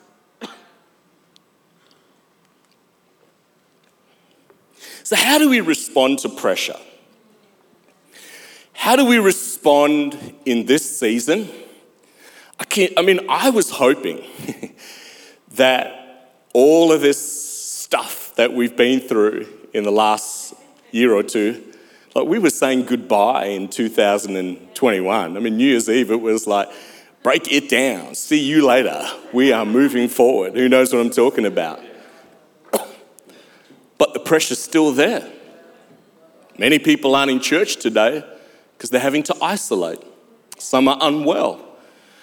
So, 5.04 5.16
how 5.16 5.36
do 5.36 5.50
we 5.50 5.60
respond 5.60 6.20
to 6.20 6.30
pressure? 6.30 6.78
How 8.72 8.96
do 8.96 9.04
we 9.04 9.18
respond 9.18 10.34
in 10.46 10.64
this 10.64 10.98
season? 10.98 11.50
I, 12.58 12.64
can't, 12.64 12.94
I 12.96 13.02
mean, 13.02 13.20
I 13.28 13.50
was 13.50 13.68
hoping 13.68 14.22
that 15.56 16.40
all 16.54 16.90
of 16.90 17.02
this 17.02 17.20
stuff 17.20 18.34
that 18.36 18.54
we've 18.54 18.76
been 18.76 18.98
through 18.98 19.46
in 19.74 19.84
the 19.84 19.92
last 19.92 20.54
year 20.90 21.12
or 21.12 21.22
two, 21.22 21.62
like 22.14 22.26
we 22.26 22.38
were 22.38 22.48
saying 22.48 22.86
goodbye 22.86 23.46
in 23.46 23.68
2021. 23.68 25.36
I 25.36 25.38
mean, 25.38 25.58
New 25.58 25.66
Year's 25.66 25.90
Eve, 25.90 26.12
it 26.12 26.20
was 26.20 26.46
like, 26.46 26.70
break 27.22 27.52
it 27.52 27.68
down, 27.68 28.14
see 28.14 28.42
you 28.42 28.64
later. 28.64 29.06
We 29.34 29.52
are 29.52 29.66
moving 29.66 30.08
forward. 30.08 30.54
Who 30.54 30.66
knows 30.66 30.94
what 30.94 31.00
I'm 31.00 31.10
talking 31.10 31.44
about? 31.44 31.80
But 33.98 34.14
the 34.14 34.20
pressure's 34.20 34.58
still 34.58 34.92
there. 34.92 35.30
Many 36.58 36.78
people 36.78 37.14
aren't 37.14 37.30
in 37.30 37.40
church 37.40 37.76
today 37.76 38.24
because 38.76 38.90
they're 38.90 39.00
having 39.00 39.22
to 39.24 39.36
isolate. 39.42 40.00
Some 40.58 40.88
are 40.88 40.98
unwell, 41.00 41.64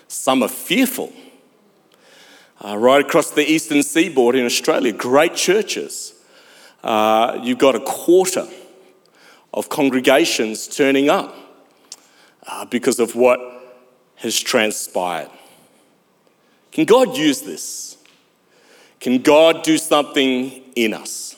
some 0.08 0.44
are 0.44 0.50
fearful. 0.50 1.12
Uh, 2.64 2.78
right 2.78 3.04
across 3.04 3.32
the 3.32 3.50
eastern 3.50 3.82
seaboard 3.82 4.36
in 4.36 4.46
Australia, 4.46 4.94
great 4.94 5.36
churches. 5.36 6.14
Uh, 6.84 7.40
you've 7.42 7.58
got 7.58 7.76
a 7.76 7.80
quarter 7.80 8.48
of 9.54 9.68
congregations 9.70 10.68
turning 10.68 11.10
up 11.10 11.36
uh, 12.48 12.66
because 12.66 13.00
of 13.00 13.16
what 13.16 13.40
has 14.18 14.40
transpired. 14.40 15.30
Can 16.72 16.86
God 16.86 17.18
use 17.18 17.42
this? 17.42 17.98
Can 19.00 19.22
God 19.22 19.64
do 19.64 19.78
something 19.78 20.62
in 20.76 20.94
us? 20.94 21.36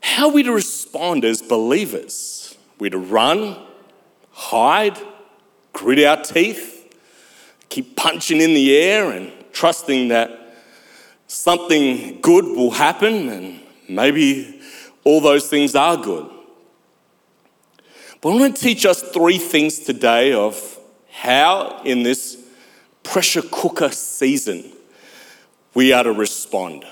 How 0.00 0.28
are 0.28 0.32
we 0.32 0.42
to 0.42 0.52
respond 0.52 1.24
as 1.24 1.42
believers? 1.42 2.56
Are 2.56 2.74
we 2.78 2.90
to 2.90 2.98
run, 2.98 3.56
hide, 4.32 4.98
grit 5.72 6.04
our 6.04 6.22
teeth, 6.22 6.94
keep 7.68 7.96
punching 7.96 8.40
in 8.40 8.54
the 8.54 8.76
air 8.76 9.10
and 9.10 9.32
trusting 9.52 10.08
that 10.08 10.54
something 11.26 12.20
good 12.20 12.44
will 12.44 12.72
happen 12.72 13.28
and 13.28 13.60
maybe 13.88 14.60
all 15.04 15.20
those 15.20 15.48
things 15.48 15.74
are 15.74 15.96
good. 15.96 16.28
But 18.20 18.30
I 18.30 18.40
want 18.40 18.56
to 18.56 18.62
teach 18.62 18.84
us 18.84 19.00
three 19.00 19.38
things 19.38 19.78
today 19.78 20.32
of 20.32 20.78
how, 21.10 21.80
in 21.84 22.02
this 22.02 22.36
pressure 23.02 23.42
cooker 23.50 23.90
season, 23.90 24.72
we 25.74 25.92
are 25.92 26.02
to 26.02 26.12
respond. 26.12 26.84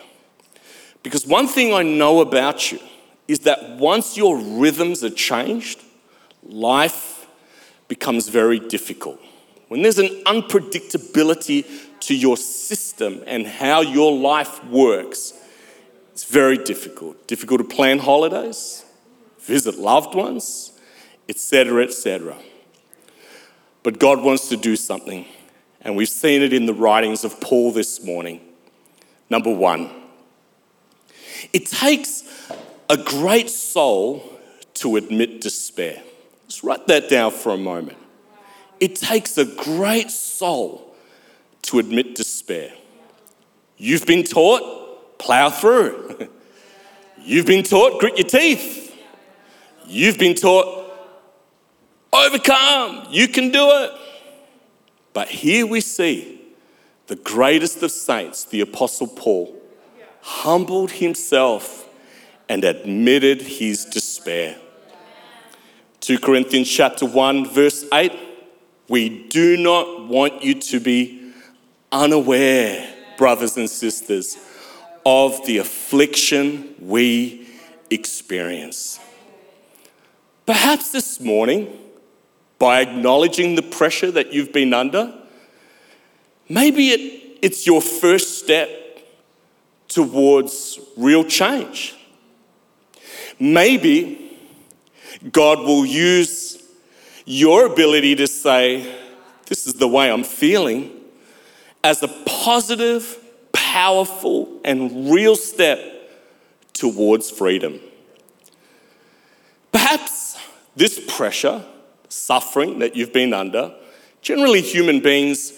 Because 1.02 1.26
one 1.26 1.46
thing 1.46 1.74
I 1.74 1.82
know 1.82 2.20
about 2.20 2.72
you 2.72 2.78
is 3.28 3.40
that 3.40 3.76
once 3.76 4.16
your 4.16 4.38
rhythms 4.38 5.04
are 5.04 5.10
changed, 5.10 5.82
life 6.42 7.26
becomes 7.86 8.28
very 8.28 8.58
difficult. 8.58 9.20
When 9.68 9.82
there's 9.82 9.98
an 9.98 10.08
unpredictability 10.24 11.66
to 12.00 12.16
your 12.16 12.38
system 12.38 13.22
and 13.26 13.46
how 13.46 13.82
your 13.82 14.16
life 14.16 14.64
works, 14.64 15.34
it's 16.12 16.24
very 16.24 16.56
difficult. 16.56 17.26
Difficult 17.26 17.60
to 17.60 17.76
plan 17.76 17.98
holidays, 17.98 18.84
visit 19.40 19.76
loved 19.76 20.14
ones, 20.14 20.72
etc., 21.28 21.84
etc. 21.84 22.34
But 23.82 23.98
God 23.98 24.22
wants 24.22 24.48
to 24.48 24.56
do 24.56 24.74
something, 24.74 25.26
and 25.82 25.96
we've 25.96 26.08
seen 26.08 26.40
it 26.42 26.52
in 26.52 26.64
the 26.66 26.74
writings 26.74 27.24
of 27.24 27.40
Paul 27.40 27.72
this 27.72 28.02
morning. 28.02 28.40
Number 29.30 29.52
one, 29.52 29.90
it 31.52 31.66
takes 31.66 32.24
a 32.88 32.96
great 32.96 33.50
soul 33.50 34.22
to 34.74 34.96
admit 34.96 35.40
despair. 35.40 36.02
Let's 36.44 36.64
write 36.64 36.86
that 36.86 37.08
down 37.08 37.32
for 37.32 37.52
a 37.52 37.58
moment. 37.58 37.98
It 38.80 38.96
takes 38.96 39.36
a 39.36 39.44
great 39.44 40.10
soul 40.10 40.94
to 41.62 41.78
admit 41.78 42.14
despair. 42.14 42.72
You've 43.76 44.06
been 44.06 44.24
taught, 44.24 45.18
plow 45.18 45.50
through. 45.50 46.28
You've 47.18 47.46
been 47.46 47.64
taught, 47.64 48.00
grit 48.00 48.16
your 48.16 48.26
teeth. 48.26 48.96
You've 49.86 50.18
been 50.18 50.34
taught, 50.34 50.90
overcome. 52.12 53.06
You 53.10 53.28
can 53.28 53.50
do 53.50 53.68
it. 53.70 53.90
But 55.12 55.28
here 55.28 55.66
we 55.66 55.80
see 55.80 56.40
the 57.06 57.16
greatest 57.16 57.82
of 57.82 57.90
saints, 57.90 58.44
the 58.44 58.60
Apostle 58.60 59.08
Paul, 59.08 59.54
humbled 60.20 60.92
himself 60.92 61.77
and 62.48 62.64
admitted 62.64 63.42
his 63.42 63.84
despair. 63.84 64.56
2 66.00 66.18
Corinthians 66.18 66.68
chapter 66.70 67.04
1 67.04 67.50
verse 67.50 67.84
8 67.92 68.12
we 68.88 69.28
do 69.28 69.56
not 69.58 70.08
want 70.08 70.42
you 70.42 70.54
to 70.54 70.80
be 70.80 71.32
unaware, 71.92 72.94
brothers 73.18 73.56
and 73.56 73.68
sisters, 73.68 74.38
of 75.04 75.44
the 75.46 75.58
affliction 75.58 76.74
we 76.80 77.46
experience. 77.90 78.98
Perhaps 80.46 80.92
this 80.92 81.20
morning, 81.20 81.78
by 82.58 82.80
acknowledging 82.80 83.54
the 83.54 83.62
pressure 83.62 84.10
that 84.10 84.32
you've 84.32 84.52
been 84.52 84.72
under, 84.72 85.14
maybe 86.48 86.88
it, 86.88 87.38
it's 87.42 87.66
your 87.66 87.82
first 87.82 88.38
step 88.38 88.70
towards 89.86 90.80
real 90.96 91.24
change. 91.24 91.94
Maybe 93.40 94.38
God 95.32 95.60
will 95.60 95.86
use 95.86 96.62
your 97.24 97.66
ability 97.66 98.16
to 98.16 98.26
say, 98.26 99.00
This 99.46 99.66
is 99.66 99.74
the 99.74 99.88
way 99.88 100.10
I'm 100.10 100.24
feeling 100.24 100.90
as 101.84 102.02
a 102.02 102.08
positive, 102.08 103.18
powerful, 103.52 104.60
and 104.64 105.10
real 105.12 105.36
step 105.36 105.80
towards 106.72 107.30
freedom. 107.30 107.80
Perhaps 109.72 110.38
this 110.76 111.00
pressure, 111.16 111.64
suffering 112.08 112.78
that 112.78 112.96
you've 112.96 113.12
been 113.12 113.34
under, 113.34 113.74
generally 114.22 114.60
human 114.60 115.00
beings 115.00 115.52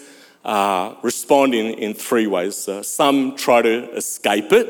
uh, 0.44 0.94
respond 1.02 1.54
in, 1.54 1.74
in 1.74 1.94
three 1.94 2.26
ways. 2.26 2.68
Uh, 2.68 2.82
some 2.82 3.36
try 3.36 3.62
to 3.62 3.90
escape 3.92 4.52
it. 4.52 4.68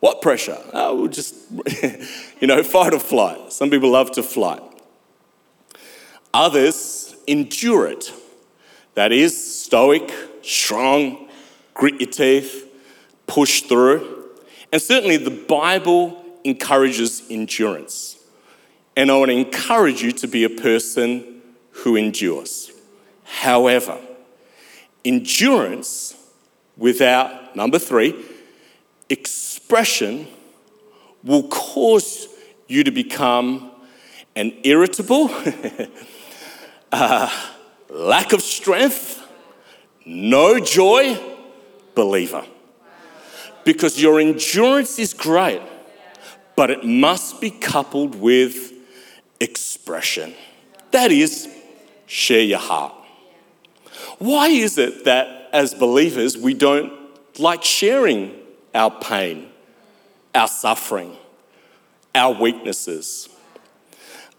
What 0.00 0.22
pressure? 0.22 0.58
Oh, 0.72 0.94
we'll 0.94 1.08
just, 1.08 1.34
you 2.40 2.46
know, 2.46 2.62
fight 2.74 2.94
or 2.94 3.00
flight. 3.00 3.52
Some 3.52 3.70
people 3.70 3.90
love 3.90 4.10
to 4.12 4.22
fly. 4.22 4.60
Others 6.34 7.16
endure 7.26 7.86
it. 7.86 8.12
That 8.94 9.12
is, 9.12 9.62
stoic, 9.62 10.12
strong, 10.42 11.28
grit 11.74 12.00
your 12.00 12.10
teeth, 12.10 12.66
push 13.26 13.62
through. 13.62 14.24
And 14.72 14.82
certainly 14.82 15.16
the 15.16 15.30
Bible 15.30 16.22
encourages 16.44 17.22
endurance. 17.30 18.16
And 18.96 19.10
I 19.10 19.16
to 19.30 19.36
encourage 19.36 20.02
you 20.02 20.12
to 20.12 20.26
be 20.26 20.44
a 20.44 20.50
person 20.50 21.42
who 21.70 21.96
endures. 21.96 22.72
However, 23.24 23.98
endurance 25.04 26.16
without, 26.76 27.54
number 27.54 27.78
three, 27.78 28.14
expression 29.08 30.26
will 31.28 31.46
cause 31.48 32.26
you 32.66 32.82
to 32.82 32.90
become 32.90 33.70
an 34.34 34.52
irritable, 34.64 35.30
uh, 36.92 37.30
lack 37.90 38.32
of 38.32 38.40
strength, 38.40 39.22
no 40.06 40.58
joy 40.58 41.20
believer. 41.94 42.44
Because 43.64 44.00
your 44.00 44.18
endurance 44.18 44.98
is 44.98 45.12
great, 45.12 45.60
but 46.56 46.70
it 46.70 46.84
must 46.84 47.40
be 47.40 47.50
coupled 47.50 48.14
with 48.14 48.72
expression. 49.38 50.34
That 50.92 51.12
is, 51.12 51.46
share 52.06 52.40
your 52.40 52.58
heart. 52.58 52.94
Why 54.18 54.48
is 54.48 54.78
it 54.78 55.04
that 55.04 55.50
as 55.52 55.74
believers 55.74 56.38
we 56.38 56.54
don't 56.54 56.92
like 57.38 57.62
sharing 57.62 58.34
our 58.74 58.90
pain, 58.90 59.47
our 60.34 60.48
suffering, 60.48 61.16
our 62.14 62.40
weaknesses? 62.40 63.28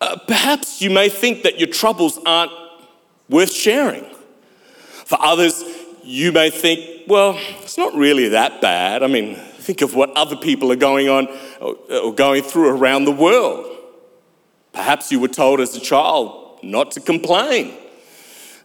Uh, 0.01 0.17
perhaps 0.27 0.81
you 0.81 0.89
may 0.89 1.09
think 1.09 1.43
that 1.43 1.59
your 1.59 1.67
troubles 1.67 2.19
aren't 2.25 2.51
worth 3.29 3.51
sharing. 3.51 4.05
For 5.05 5.17
others, 5.21 5.63
you 6.03 6.31
may 6.31 6.49
think, 6.49 7.07
well, 7.07 7.37
it's 7.61 7.77
not 7.77 7.93
really 7.95 8.29
that 8.29 8.61
bad. 8.61 9.03
I 9.03 9.07
mean, 9.07 9.35
think 9.35 9.81
of 9.81 9.95
what 9.95 10.09
other 10.15 10.35
people 10.35 10.71
are 10.71 10.77
going 10.77 11.09
on 11.09 11.27
or 11.59 12.13
going 12.13 12.43
through 12.43 12.69
around 12.69 13.05
the 13.05 13.11
world. 13.11 13.65
Perhaps 14.71 15.11
you 15.11 15.19
were 15.19 15.27
told 15.27 15.59
as 15.59 15.75
a 15.75 15.79
child 15.79 16.59
not 16.63 16.91
to 16.91 16.99
complain. 17.01 17.73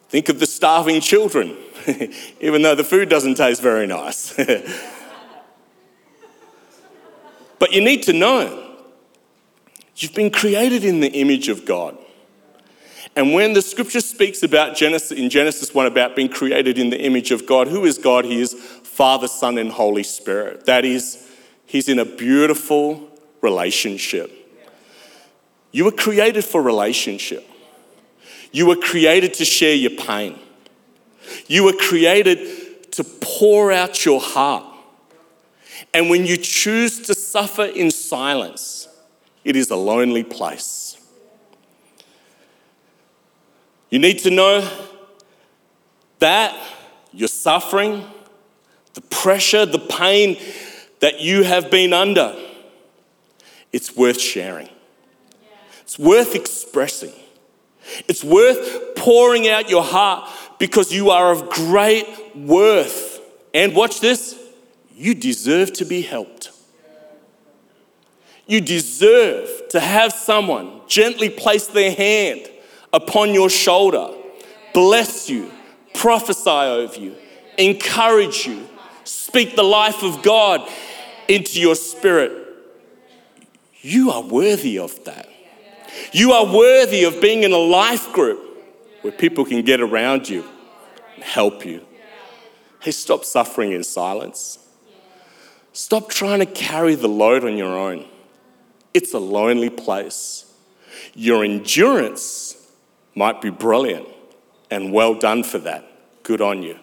Think 0.09 0.28
of 0.28 0.38
the 0.38 0.47
starving 0.47 1.00
children, 1.00 1.57
even 2.40 2.62
though 2.62 2.75
the 2.75 2.85
food 2.85 3.09
doesn't 3.09 3.35
taste 3.35 3.61
very 3.61 3.87
nice. 3.87 4.38
but 7.58 7.73
you 7.73 7.80
need 7.80 8.02
to 8.04 8.12
know 8.12 8.76
you've 9.96 10.14
been 10.14 10.30
created 10.30 10.84
in 10.84 11.00
the 11.00 11.12
image 11.12 11.49
of 11.49 11.64
God. 11.64 11.96
And 13.16 13.32
when 13.32 13.52
the 13.52 13.62
scripture 13.62 14.00
speaks 14.00 14.42
about 14.42 14.76
Genesis, 14.76 15.12
in 15.12 15.30
Genesis 15.30 15.73
1 15.73 15.87
about 15.87 16.16
being 16.16 16.28
created 16.28 16.78
in 16.78 16.90
the 16.90 17.00
image 17.00 17.30
of 17.30 17.46
God, 17.46 17.68
who 17.68 17.84
is 17.84 17.96
God? 17.96 18.25
He 18.25 18.40
is 18.40 18.54
Father, 18.54 19.28
Son, 19.28 19.56
and 19.56 19.70
Holy 19.70 20.02
Spirit. 20.02 20.66
That 20.66 20.84
is, 20.84 21.30
He's 21.66 21.88
in 21.88 21.99
a 21.99 22.04
beautiful 22.04 23.08
relationship. 23.40 24.32
You 25.70 25.84
were 25.84 25.92
created 25.92 26.44
for 26.44 26.61
relationship. 26.62 27.49
You 28.52 28.66
were 28.66 28.76
created 28.76 29.34
to 29.34 29.44
share 29.44 29.75
your 29.75 29.90
pain. 29.90 30.38
You 31.46 31.64
were 31.64 31.73
created 31.73 32.92
to 32.92 33.04
pour 33.04 33.73
out 33.73 34.04
your 34.04 34.20
heart. 34.20 34.64
And 35.94 36.10
when 36.10 36.26
you 36.26 36.36
choose 36.36 37.00
to 37.02 37.14
suffer 37.14 37.64
in 37.64 37.92
silence, 37.92 38.88
it 39.44 39.54
is 39.54 39.70
a 39.70 39.76
lonely 39.76 40.24
place. 40.24 40.98
You 43.90 44.00
need 44.00 44.18
to 44.20 44.30
know 44.30 44.68
that 46.18 46.58
your 47.12 47.28
suffering, 47.28 48.04
the 48.94 49.02
pressure, 49.02 49.64
the 49.64 49.78
pain 49.78 50.36
that 50.98 51.20
you 51.20 51.44
have 51.44 51.70
been 51.70 51.92
under, 51.92 52.36
it's 53.72 53.96
worth 53.96 54.20
sharing. 54.20 54.68
It's 55.82 55.97
worth 55.97 56.34
expressing. 56.34 57.12
It's 58.08 58.25
worth 58.25 58.97
pouring 58.97 59.47
out 59.47 59.71
your 59.71 59.84
heart 59.84 60.28
because 60.58 60.92
you 60.92 61.10
are 61.10 61.30
of 61.30 61.50
great 61.50 62.06
worth. 62.34 63.21
And 63.52 63.76
watch 63.76 64.00
this 64.00 64.40
you 64.95 65.15
deserve 65.15 65.73
to 65.75 65.85
be 65.85 66.02
helped. 66.02 66.50
You 68.47 68.61
deserve 68.61 69.49
to 69.71 69.80
have 69.80 70.13
someone 70.13 70.83
gently 70.87 71.30
place 71.30 71.67
their 71.67 71.93
hand 71.93 72.49
upon 72.93 73.35
your 73.35 73.50
shoulder, 73.50 74.11
bless 74.73 75.28
you, 75.28 75.50
prophesy 75.95 76.50
over 76.50 77.00
you, 77.00 77.15
encourage 77.59 78.47
you, 78.47 78.69
speak 79.04 79.57
the 79.57 79.63
life 79.63 80.02
of 80.02 80.23
God 80.23 80.69
into 81.28 81.61
your 81.61 81.75
spirit. 81.75 82.43
You 83.80 84.11
are 84.11 84.23
worthy 84.23 84.78
of 84.78 85.04
that. 85.04 85.28
You 86.13 86.33
are 86.33 86.45
worthy 86.45 87.04
of 87.04 87.21
being 87.21 87.43
in 87.43 87.52
a 87.52 87.59
life 87.59 88.13
group 88.13 88.41
where 89.02 89.13
people 89.13 89.45
can 89.45 89.63
get 89.63 89.80
around 89.80 90.28
you 90.28 90.45
and 91.15 91.25
help 91.25 91.65
you. 91.65 91.85
Hey, 92.80 92.91
stop 92.91 93.25
suffering 93.25 93.73
in 93.73 93.83
silence. 93.85 94.59
Stop 95.75 96.08
trying 96.08 96.39
to 96.39 96.47
carry 96.47 96.95
the 96.95 97.08
load 97.08 97.45
on 97.45 97.56
your 97.56 97.76
own. 97.76 98.06
It's 98.95 99.13
a 99.13 99.19
lonely 99.19 99.71
place. 99.71 100.47
Your 101.15 101.45
endurance 101.45 102.56
might 103.17 103.43
be 103.43 103.50
brilliant 103.50 104.06
and 104.71 104.93
well 104.93 105.15
done 105.15 105.43
for 105.43 105.58
that. 105.58 105.84
Good 106.23 106.41
on 106.41 106.63
you. 106.63 106.78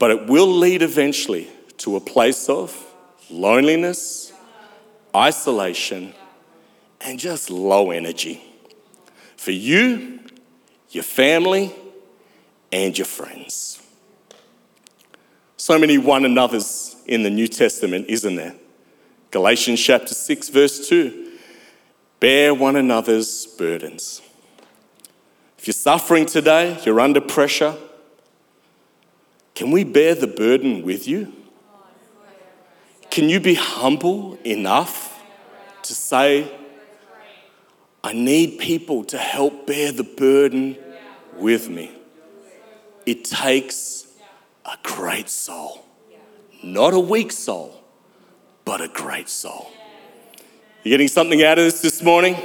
But 0.00 0.10
it 0.10 0.26
will 0.26 0.48
lead 0.48 0.82
eventually 0.82 1.48
to 1.78 1.94
a 1.94 2.00
place 2.00 2.48
of 2.48 2.76
loneliness, 3.30 4.32
isolation, 5.14 6.12
and 7.00 7.20
just 7.20 7.50
low 7.50 7.92
energy 7.92 8.42
for 9.36 9.52
you, 9.52 10.18
your 10.90 11.04
family, 11.04 11.72
and 12.72 12.98
your 12.98 13.06
friends. 13.06 13.80
So 15.56 15.78
many 15.78 15.98
one 15.98 16.24
another's 16.24 16.95
in 17.06 17.22
the 17.22 17.30
New 17.30 17.48
Testament, 17.48 18.06
isn't 18.08 18.36
there? 18.36 18.54
Galatians 19.30 19.80
chapter 19.80 20.14
6, 20.14 20.48
verse 20.50 20.88
2 20.88 21.24
bear 22.18 22.54
one 22.54 22.76
another's 22.76 23.46
burdens. 23.46 24.22
If 25.58 25.66
you're 25.66 25.74
suffering 25.74 26.26
today, 26.26 26.78
you're 26.84 27.00
under 27.00 27.20
pressure, 27.20 27.76
can 29.54 29.70
we 29.70 29.84
bear 29.84 30.14
the 30.14 30.26
burden 30.26 30.82
with 30.82 31.08
you? 31.08 31.32
Can 33.10 33.30
you 33.30 33.40
be 33.40 33.54
humble 33.54 34.38
enough 34.44 35.22
to 35.82 35.94
say, 35.94 36.52
I 38.04 38.12
need 38.12 38.58
people 38.58 39.04
to 39.04 39.18
help 39.18 39.66
bear 39.66 39.92
the 39.92 40.04
burden 40.04 40.76
with 41.36 41.70
me? 41.70 41.90
It 43.06 43.24
takes 43.24 44.06
a 44.66 44.76
great 44.82 45.30
soul, 45.30 45.85
not 46.72 46.92
a 46.92 47.00
weak 47.00 47.32
soul, 47.32 47.82
but 48.64 48.80
a 48.80 48.88
great 48.88 49.28
soul. 49.28 49.70
You 50.82 50.90
getting 50.90 51.08
something 51.08 51.42
out 51.42 51.58
of 51.58 51.64
this 51.64 51.80
this 51.80 52.02
morning? 52.02 52.36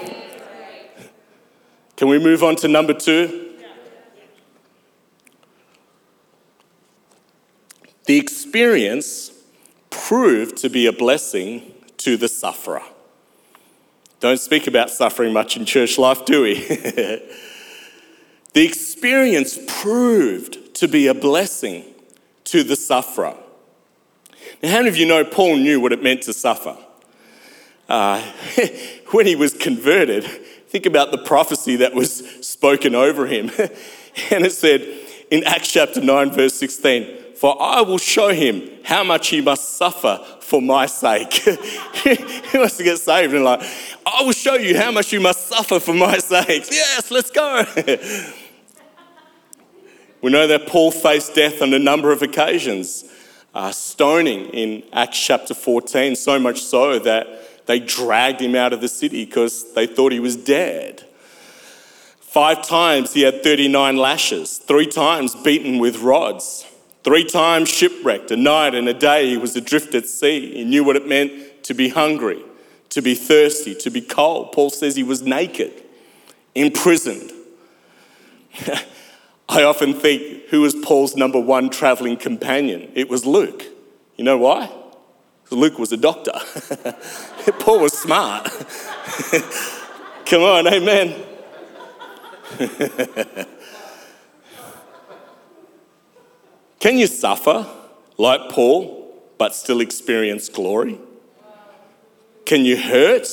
Can 1.97 2.07
we 2.07 2.17
move 2.17 2.43
on 2.43 2.55
to 2.57 2.67
number 2.67 2.93
two? 2.93 3.49
The 8.05 8.17
experience 8.17 9.31
proved 9.89 10.57
to 10.57 10.69
be 10.69 10.88
a 10.88 10.91
blessing 10.91 11.73
to 11.97 12.17
the 12.17 12.27
sufferer. 12.27 12.81
Don't 14.19 14.39
speak 14.39 14.67
about 14.67 14.89
suffering 14.89 15.34
much 15.34 15.57
in 15.57 15.65
church 15.65 15.97
life, 15.97 16.25
do 16.25 16.43
we? 16.43 16.55
the 18.53 18.65
experience 18.65 19.57
proved 19.67 20.75
to 20.75 20.88
be 20.88 21.07
a 21.07 21.13
blessing 21.13 21.86
to 22.45 22.63
the 22.63 22.75
sufferer. 22.75 23.36
Now, 24.62 24.69
how 24.69 24.78
many 24.78 24.89
of 24.89 24.97
you 24.97 25.06
know 25.06 25.24
Paul 25.24 25.58
knew 25.58 25.80
what 25.80 25.91
it 25.91 26.04
meant 26.04 26.24
to 26.24 26.34
suffer? 26.34 26.78
Uh, 27.89 28.21
when 29.12 29.26
he 29.26 29.36
was 29.36 29.54
converted, 29.54 30.26
Think 30.71 30.86
about 30.86 31.12
the 31.12 31.17
prophecy 31.17 31.76
that 31.76 31.93
was 31.93 32.19
spoken 32.47 32.95
over 32.95 33.28
him. 33.28 33.52
and 34.32 34.45
it 34.45 34.54
said 34.54 34.88
in 35.30 35.43
Acts 35.43 35.69
chapter 35.69 36.00
9, 36.00 36.32
verse 36.32 36.54
16, 36.54 37.34
For 37.36 37.62
I 37.62 37.82
will 37.82 37.97
show 37.97 38.30
him 38.30 38.69
how 38.86 39.04
much 39.04 39.28
he 39.28 39.41
must 39.41 39.74
suffer 39.76 40.26
for 40.39 40.62
my 40.62 40.86
sake. 40.86 41.34
he 41.34 42.58
wants 42.58 42.78
to 42.78 42.86
get 42.86 43.00
saved 43.00 43.34
and 43.34 43.43
like, 43.43 43.62
I 44.06 44.24
will 44.24 44.32
show 44.32 44.54
you 44.54 44.78
how 44.78 44.91
much 44.91 45.12
you 45.12 45.19
must 45.19 45.50
suffer 45.50 45.78
for 45.82 45.93
my 45.93 46.19
sake. 46.19 46.71
Yes, 46.71 47.12
let's 47.12 47.32
go. 47.32 47.65
we 50.21 50.32
know 50.32 50.47
that 50.47 50.67
Paul 50.67 50.91
faced 50.91 51.36
death 51.36 51.62
on 51.62 51.74
a 51.74 51.80
number 51.80 52.13
of 52.13 52.21
occasions. 52.21 53.11
Uh, 53.53 53.71
stoning 53.71 54.45
in 54.47 54.83
Acts 54.93 55.19
chapter 55.19 55.53
14, 55.53 56.15
so 56.15 56.39
much 56.39 56.61
so 56.61 56.99
that 56.99 57.65
they 57.65 57.79
dragged 57.79 58.41
him 58.41 58.55
out 58.55 58.71
of 58.71 58.81
the 58.81 58.87
city 58.87 59.25
because 59.25 59.73
they 59.73 59.85
thought 59.85 60.11
he 60.11 60.19
was 60.19 60.35
dead. 60.37 61.03
Five 62.19 62.65
times 62.65 63.13
he 63.13 63.23
had 63.23 63.43
39 63.43 63.97
lashes, 63.97 64.57
three 64.57 64.87
times 64.87 65.35
beaten 65.35 65.79
with 65.79 65.99
rods, 65.99 66.65
Three 67.03 67.25
times 67.25 67.67
shipwrecked, 67.67 68.29
a 68.29 68.37
night 68.37 68.75
and 68.75 68.87
a 68.87 68.93
day 68.93 69.27
he 69.27 69.37
was 69.37 69.55
adrift 69.55 69.95
at 69.95 70.05
sea. 70.05 70.53
He 70.57 70.63
knew 70.63 70.83
what 70.83 70.95
it 70.95 71.07
meant 71.07 71.63
to 71.63 71.73
be 71.73 71.89
hungry, 71.89 72.43
to 72.89 73.01
be 73.01 73.15
thirsty, 73.15 73.73
to 73.75 73.89
be 73.89 74.01
cold. 74.01 74.51
Paul 74.51 74.69
says 74.69 74.95
he 74.95 75.03
was 75.03 75.23
naked, 75.23 75.71
imprisoned. 76.53 77.31
I 79.51 79.63
often 79.63 79.93
think 79.93 80.47
who 80.47 80.61
was 80.61 80.73
Paul's 80.73 81.17
number 81.17 81.37
one 81.37 81.69
traveling 81.69 82.15
companion? 82.15 82.89
It 82.95 83.09
was 83.09 83.25
Luke. 83.25 83.65
You 84.15 84.23
know 84.23 84.37
why? 84.37 84.71
Luke 85.49 85.77
was 85.77 85.91
a 85.91 85.97
doctor. 85.97 86.31
Paul 87.59 87.81
was 87.81 87.91
smart. 87.91 88.45
Come 90.25 90.43
on, 90.43 90.67
amen. 90.67 91.21
Can 96.79 96.97
you 96.97 97.07
suffer 97.07 97.67
like 98.17 98.49
Paul 98.49 99.21
but 99.37 99.53
still 99.53 99.81
experience 99.81 100.47
glory? 100.47 100.97
Can 102.45 102.63
you 102.63 102.77
hurt 102.77 103.27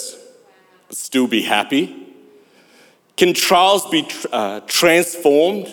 but 0.88 0.96
still 0.96 1.28
be 1.28 1.42
happy? 1.42 1.94
Can 3.16 3.34
trials 3.34 3.88
be 3.88 4.04
uh, 4.32 4.58
transformed 4.66 5.72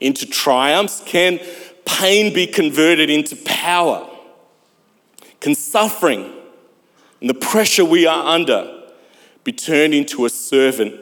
into 0.00 0.26
triumphs? 0.26 1.02
Can 1.04 1.40
pain 1.84 2.32
be 2.32 2.46
converted 2.46 3.10
into 3.10 3.36
power? 3.36 4.08
Can 5.40 5.54
suffering 5.54 6.32
and 7.20 7.28
the 7.28 7.34
pressure 7.34 7.84
we 7.84 8.06
are 8.06 8.26
under 8.26 8.82
be 9.44 9.52
turned 9.52 9.94
into 9.94 10.24
a 10.24 10.30
servant 10.30 10.94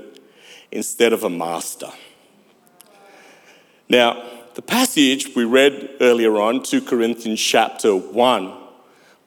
instead 0.70 1.12
of 1.12 1.24
a 1.24 1.30
master? 1.30 1.90
Now, 3.88 4.22
the 4.54 4.62
passage 4.62 5.34
we 5.36 5.44
read 5.44 5.96
earlier 6.00 6.40
on, 6.40 6.62
2 6.62 6.82
Corinthians 6.82 7.40
chapter 7.40 7.94
1, 7.94 8.52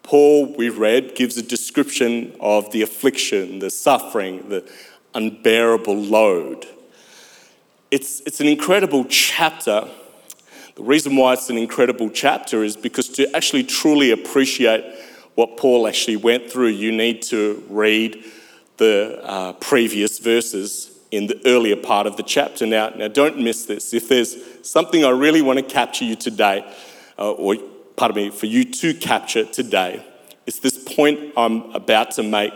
Paul, 0.04 0.56
we 0.58 0.70
read, 0.70 1.14
gives 1.14 1.38
a 1.38 1.44
description 1.44 2.36
of 2.40 2.72
the 2.72 2.82
affliction, 2.82 3.60
the 3.60 3.70
suffering, 3.70 4.50
the 4.50 4.68
unbearable 5.14 5.96
load. 5.96 6.66
It's, 7.92 8.20
it's 8.22 8.40
an 8.40 8.48
incredible 8.48 9.06
chapter. 9.06 9.88
The 10.76 10.84
reason 10.84 11.16
why 11.16 11.34
it's 11.34 11.50
an 11.50 11.58
incredible 11.58 12.12
chapter 12.12 12.64
is 12.64 12.78
because 12.78 13.10
to 13.10 13.36
actually 13.36 13.64
truly 13.64 14.12
appreciate 14.12 14.84
what 15.34 15.58
Paul 15.58 15.88
actually 15.88 16.18
went 16.18 16.52
through, 16.52 16.68
you 16.68 16.92
need 16.92 17.24
to 17.24 17.64
read 17.68 18.24
the 18.78 19.20
uh, 19.24 19.54
previous 19.54 20.20
verses 20.20 21.00
in 21.10 21.26
the 21.26 21.42
earlier 21.48 21.76
part 21.76 22.06
of 22.06 22.16
the 22.16 22.22
chapter. 22.22 22.68
Now, 22.68 22.90
now, 22.90 23.08
don't 23.08 23.40
miss 23.40 23.66
this. 23.66 23.92
If 23.92 24.08
there's 24.08 24.38
something 24.62 25.04
I 25.04 25.10
really 25.10 25.42
want 25.42 25.58
to 25.58 25.66
capture 25.66 26.06
you 26.06 26.16
today, 26.16 26.72
uh, 27.18 27.32
or 27.32 27.56
pardon 27.96 28.18
me, 28.18 28.30
for 28.30 28.46
you 28.46 28.66
to 28.66 28.94
capture 28.94 29.46
today, 29.46 30.06
it's 30.46 30.60
this 30.60 30.78
point 30.78 31.34
I'm 31.36 31.72
about 31.72 32.12
to 32.12 32.24
make 32.24 32.54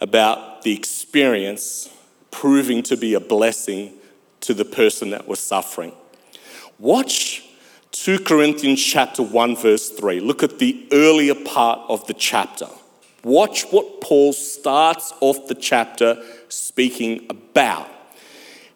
about 0.00 0.62
the 0.62 0.72
experience 0.72 1.90
proving 2.30 2.84
to 2.84 2.96
be 2.96 3.14
a 3.14 3.20
blessing 3.20 3.92
to 4.46 4.54
the 4.54 4.64
person 4.64 5.10
that 5.10 5.26
was 5.26 5.40
suffering. 5.40 5.92
Watch 6.78 7.44
2 7.92 8.20
Corinthians 8.20 8.82
chapter 8.82 9.22
1 9.22 9.56
verse 9.56 9.90
3. 9.90 10.20
Look 10.20 10.42
at 10.42 10.58
the 10.58 10.86
earlier 10.92 11.34
part 11.34 11.80
of 11.88 12.06
the 12.06 12.14
chapter. 12.14 12.68
Watch 13.24 13.64
what 13.72 14.00
Paul 14.00 14.32
starts 14.32 15.12
off 15.20 15.48
the 15.48 15.54
chapter 15.54 16.22
speaking 16.48 17.26
about. 17.28 17.88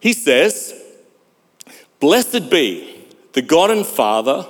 He 0.00 0.12
says, 0.12 0.74
Blessed 2.00 2.50
be 2.50 3.06
the 3.34 3.42
God 3.42 3.70
and 3.70 3.86
Father 3.86 4.46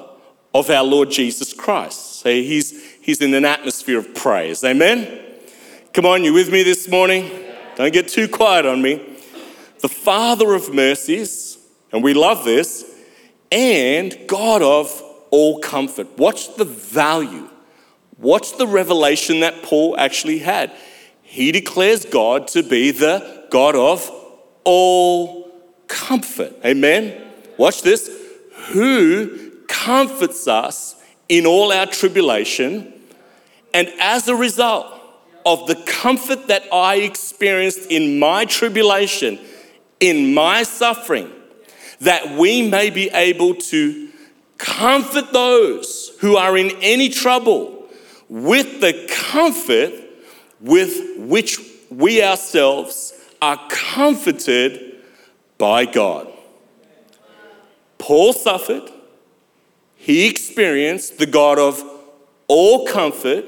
of 0.55 0.71
our 0.71 0.85
Lord 0.85 1.11
Jesus 1.11 1.53
Christ. 1.53 2.21
So 2.21 2.31
he's, 2.31 2.83
he's 3.03 3.21
in 3.21 3.35
an 3.35 3.45
atmosphere 3.45 3.99
of 3.99 4.15
praise. 4.15 4.65
Amen? 4.65 5.21
Come 5.93 6.07
on, 6.07 6.25
you 6.25 6.33
with 6.33 6.51
me 6.51 6.63
this 6.63 6.89
morning? 6.89 7.31
Don't 7.77 7.93
get 7.93 8.09
too 8.09 8.29
quiet 8.29 8.65
on 8.65 8.81
me. 8.81 9.19
The 9.81 9.89
Father 9.89 10.55
of 10.55 10.73
mercies, 10.75 11.59
and 11.93 12.03
we 12.03 12.15
love 12.15 12.45
this, 12.45 12.85
and 13.51 14.17
God 14.27 14.63
of 14.63 15.03
all 15.31 15.59
comfort. 15.61 16.19
Watch 16.19 16.55
the 16.57 16.65
value. 16.65 17.49
Watch 18.19 18.59
the 18.59 18.67
revelation 18.67 19.41
that 19.41 19.63
Paul 19.63 19.97
actually 19.99 20.41
had. 20.41 20.73
He 21.23 21.53
declares 21.53 22.05
God 22.05 22.49
to 22.49 22.63
be 22.63 22.91
the 22.91 23.47
God 23.51 23.75
of 23.75 24.11
all 24.65 25.51
comfort. 25.89 26.53
Amen. 26.65 27.21
Watch 27.57 27.83
this. 27.83 28.11
Who 28.73 29.51
comforts 29.67 30.47
us 30.47 30.97
in 31.29 31.47
all 31.47 31.73
our 31.73 31.87
tribulation, 31.87 32.93
and 33.73 33.89
as 34.01 34.29
a 34.29 34.35
result, 34.35 35.01
of 35.47 35.67
the 35.67 35.77
comfort 35.87 36.49
that 36.49 36.65
I 36.73 36.97
experienced 36.97 37.91
in 37.91 38.19
my 38.19 38.45
tribulation, 38.45 39.39
in 40.01 40.35
my 40.35 40.63
suffering, 40.63 41.31
that 42.01 42.37
we 42.37 42.69
may 42.69 42.91
be 42.91 43.11
able 43.11 43.55
to 43.55 44.09
comfort 44.59 45.33
those 45.33 46.17
who 46.21 46.37
are 46.37 46.57
in 46.57 46.71
any 46.81 47.09
trouble 47.09 47.87
with 48.29 48.81
the 48.81 49.09
comfort 49.11 49.93
with 50.61 51.19
which 51.19 51.59
we 51.91 52.23
ourselves 52.23 53.13
are 53.41 53.59
comforted 53.69 54.97
by 55.59 55.85
God. 55.85 56.29
Paul 57.99 58.33
suffered, 58.33 58.91
he 59.97 60.29
experienced 60.29 61.19
the 61.19 61.27
God 61.27 61.59
of 61.59 61.83
all 62.49 62.87
comfort 62.87 63.45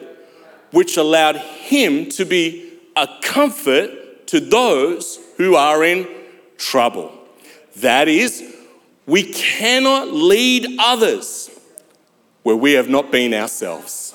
which 0.71 0.97
allowed 0.97 1.37
him 1.37 2.09
to 2.11 2.25
be 2.25 2.73
a 2.97 3.09
comfort 3.23 4.27
to 4.27 4.41
those 4.41 5.19
who 5.37 5.55
are 5.55 5.85
in 5.85 6.07
trouble. 6.59 7.13
That 7.77 8.09
is, 8.09 8.43
we 9.07 9.25
cannot 9.25 10.09
lead 10.09 10.77
others 10.79 11.51
where 12.43 12.57
we 12.57 12.73
have 12.73 12.89
not 12.89 13.11
been 13.11 13.35
ourselves. 13.35 14.15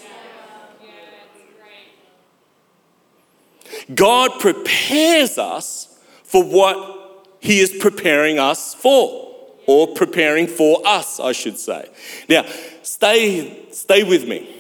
God 3.94 4.40
prepares 4.40 5.38
us 5.38 6.00
for 6.24 6.44
what 6.44 7.28
He 7.40 7.60
is 7.60 7.72
preparing 7.80 8.38
us 8.38 8.74
for, 8.74 9.36
or 9.66 9.88
preparing 9.96 10.48
for 10.48 10.82
us, 10.86 11.20
I 11.20 11.32
should 11.32 11.58
say. 11.58 11.90
Now, 12.28 12.46
stay, 12.84 13.68
stay 13.72 14.04
with 14.04 14.28
me. 14.28 14.56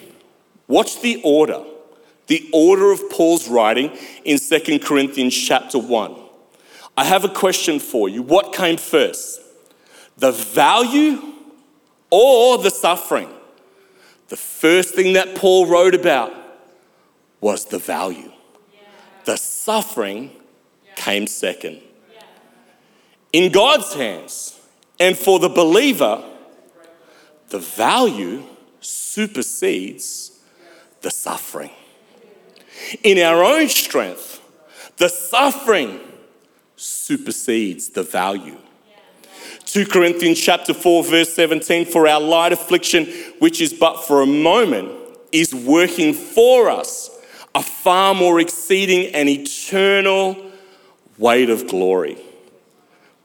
Watch 0.68 1.02
the 1.02 1.22
order 1.24 1.64
the 2.28 2.50
order 2.54 2.92
of 2.92 3.10
Paul's 3.10 3.48
writing 3.48 3.98
in 4.24 4.38
2 4.38 4.80
Corinthians 4.80 5.34
chapter 5.36 5.80
1. 5.80 6.16
I 6.98 7.04
have 7.04 7.24
a 7.24 7.30
question 7.30 7.80
for 7.80 8.10
you. 8.10 8.24
What 8.24 8.54
came 8.54 8.78
first? 8.78 9.40
The 10.18 10.32
value 10.32 11.22
or 12.10 12.58
the 12.58 12.72
suffering? 12.72 13.30
The 14.30 14.36
first 14.36 14.96
thing 14.96 15.14
that 15.14 15.36
Paul 15.36 15.68
wrote 15.68 15.94
about 15.94 16.34
was 17.40 17.66
the 17.66 17.78
value. 17.78 18.32
The 19.26 19.38
suffering 19.38 20.32
came 20.96 21.28
second. 21.28 21.82
In 23.32 23.52
God's 23.52 23.94
hands 23.94 24.60
and 25.00 25.16
for 25.16 25.38
the 25.38 25.50
believer, 25.50 26.24
the 27.50 27.60
value 27.60 28.44
supersedes 28.80 30.40
the 31.02 31.12
suffering 31.12 31.72
in 33.04 33.20
our 33.20 33.44
own 33.44 33.68
strength, 33.70 34.42
the 34.98 35.10
suffering 35.10 36.00
supersedes 36.78 37.90
the 37.90 38.04
value. 38.04 38.56
2 39.66 39.86
Corinthians 39.88 40.40
chapter 40.40 40.74
4 40.74 41.04
verse 41.04 41.34
17 41.34 41.86
for 41.86 42.08
our 42.08 42.22
light 42.22 42.54
affliction 42.54 43.06
which 43.40 43.60
is 43.60 43.74
but 43.74 43.98
for 44.06 44.22
a 44.22 44.26
moment 44.26 44.90
is 45.32 45.54
working 45.54 46.14
for 46.14 46.70
us 46.70 47.10
a 47.54 47.62
far 47.62 48.14
more 48.14 48.40
exceeding 48.40 49.14
and 49.14 49.28
eternal 49.28 50.52
weight 51.18 51.50
of 51.50 51.68
glory. 51.68 52.18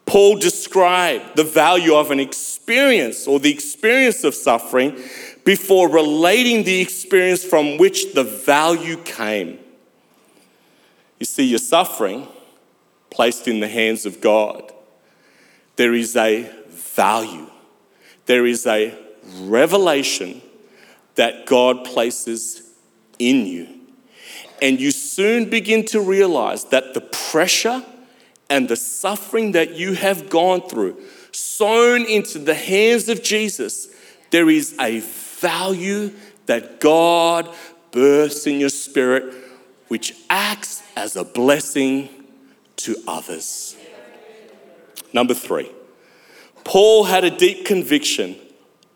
Paul 0.07 0.39
described 0.39 1.37
the 1.37 1.45
value 1.45 1.95
of 1.95 2.11
an 2.11 2.19
experience 2.19 3.27
or 3.27 3.39
the 3.39 3.53
experience 3.53 4.25
of 4.25 4.35
suffering 4.35 5.01
before 5.45 5.89
relating 5.89 6.65
the 6.65 6.81
experience 6.81 7.45
from 7.45 7.77
which 7.79 8.15
the 8.15 8.25
value 8.25 8.97
came. 9.05 9.59
You 11.21 11.27
see, 11.27 11.45
your 11.45 11.59
suffering 11.59 12.27
placed 13.13 13.47
in 13.47 13.61
the 13.61 13.69
hands 13.69 14.07
of 14.07 14.21
God, 14.21 14.73
there 15.77 15.95
is 15.95 16.17
a 16.17 16.51
value, 16.69 17.49
there 18.27 18.47
is 18.47 18.67
a 18.67 18.97
revelation 19.41 20.43
that 21.15 21.47
God 21.47 21.85
places 21.85 22.63
in 23.19 23.47
you. 23.47 23.69
And 24.61 24.81
you 24.81 24.91
soon 24.91 25.51
begin 25.51 25.85
to 25.87 26.01
realize 26.01 26.65
that 26.67 26.95
the 26.95 27.01
pressure 27.01 27.85
and 28.49 28.69
the 28.69 28.77
suffering 28.77 29.53
that 29.53 29.75
you 29.75 29.95
have 29.95 30.29
gone 30.31 30.63
through, 30.69 31.01
sown 31.33 32.05
into 32.05 32.39
the 32.39 32.55
hands 32.55 33.09
of 33.09 33.23
Jesus, 33.23 33.89
There 34.31 34.49
is 34.49 34.75
a 34.81 35.01
value 35.01 36.13
that 36.47 36.81
God 36.81 37.55
births 37.91 38.47
in 38.47 38.61
your 38.61 38.71
spirit 38.71 39.35
which 39.89 40.15
acts 40.31 40.83
as 40.97 41.17
a 41.17 41.25
blessing 41.25 42.09
to 42.85 42.97
others. 43.07 43.77
Number 45.13 45.35
three, 45.35 45.71
Paul 46.65 47.05
had 47.05 47.25
a 47.25 47.31
deep 47.31 47.65
conviction 47.65 48.37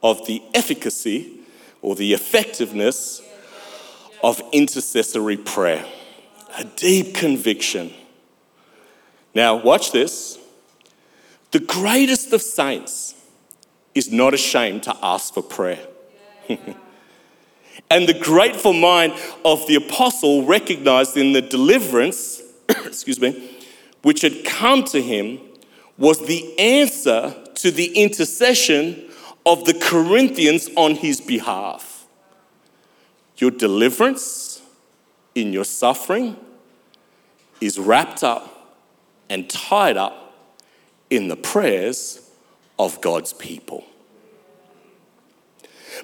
of 0.02 0.26
the 0.26 0.42
efficacy 0.54 1.40
or 1.82 1.94
the 1.94 2.14
effectiveness 2.14 3.22
of 4.22 4.40
intercessory 4.52 5.36
prayer. 5.36 5.84
A 6.58 6.64
deep 6.64 7.14
conviction. 7.14 7.92
Now, 9.34 9.56
watch 9.56 9.92
this. 9.92 10.38
The 11.50 11.60
greatest 11.60 12.32
of 12.32 12.42
saints 12.42 13.14
is 13.94 14.10
not 14.10 14.34
ashamed 14.34 14.84
to 14.84 14.96
ask 15.02 15.34
for 15.34 15.42
prayer. 15.42 15.86
and 16.48 18.08
the 18.08 18.18
grateful 18.18 18.72
mind 18.72 19.14
of 19.44 19.66
the 19.66 19.74
apostle 19.74 20.44
recognized 20.44 21.16
in 21.16 21.32
the 21.32 21.42
deliverance, 21.42 22.42
excuse 22.68 23.20
me, 23.20 23.55
which 24.06 24.20
had 24.20 24.44
come 24.44 24.84
to 24.84 25.02
him 25.02 25.36
was 25.98 26.28
the 26.28 26.56
answer 26.60 27.34
to 27.56 27.72
the 27.72 27.86
intercession 28.00 29.02
of 29.44 29.64
the 29.64 29.74
Corinthians 29.74 30.70
on 30.76 30.94
his 30.94 31.20
behalf. 31.20 32.06
Your 33.38 33.50
deliverance 33.50 34.62
in 35.34 35.52
your 35.52 35.64
suffering 35.64 36.36
is 37.60 37.80
wrapped 37.80 38.22
up 38.22 38.78
and 39.28 39.50
tied 39.50 39.96
up 39.96 40.36
in 41.10 41.26
the 41.26 41.36
prayers 41.36 42.30
of 42.78 43.00
God's 43.00 43.32
people. 43.32 43.84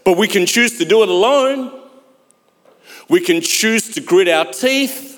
But 0.04 0.18
we 0.18 0.26
can 0.26 0.44
choose 0.44 0.76
to 0.78 0.84
do 0.84 1.04
it 1.04 1.08
alone. 1.08 1.82
We 3.08 3.20
can 3.20 3.40
choose 3.40 3.94
to 3.94 4.00
grit 4.00 4.26
our 4.26 4.46
teeth. 4.46 5.11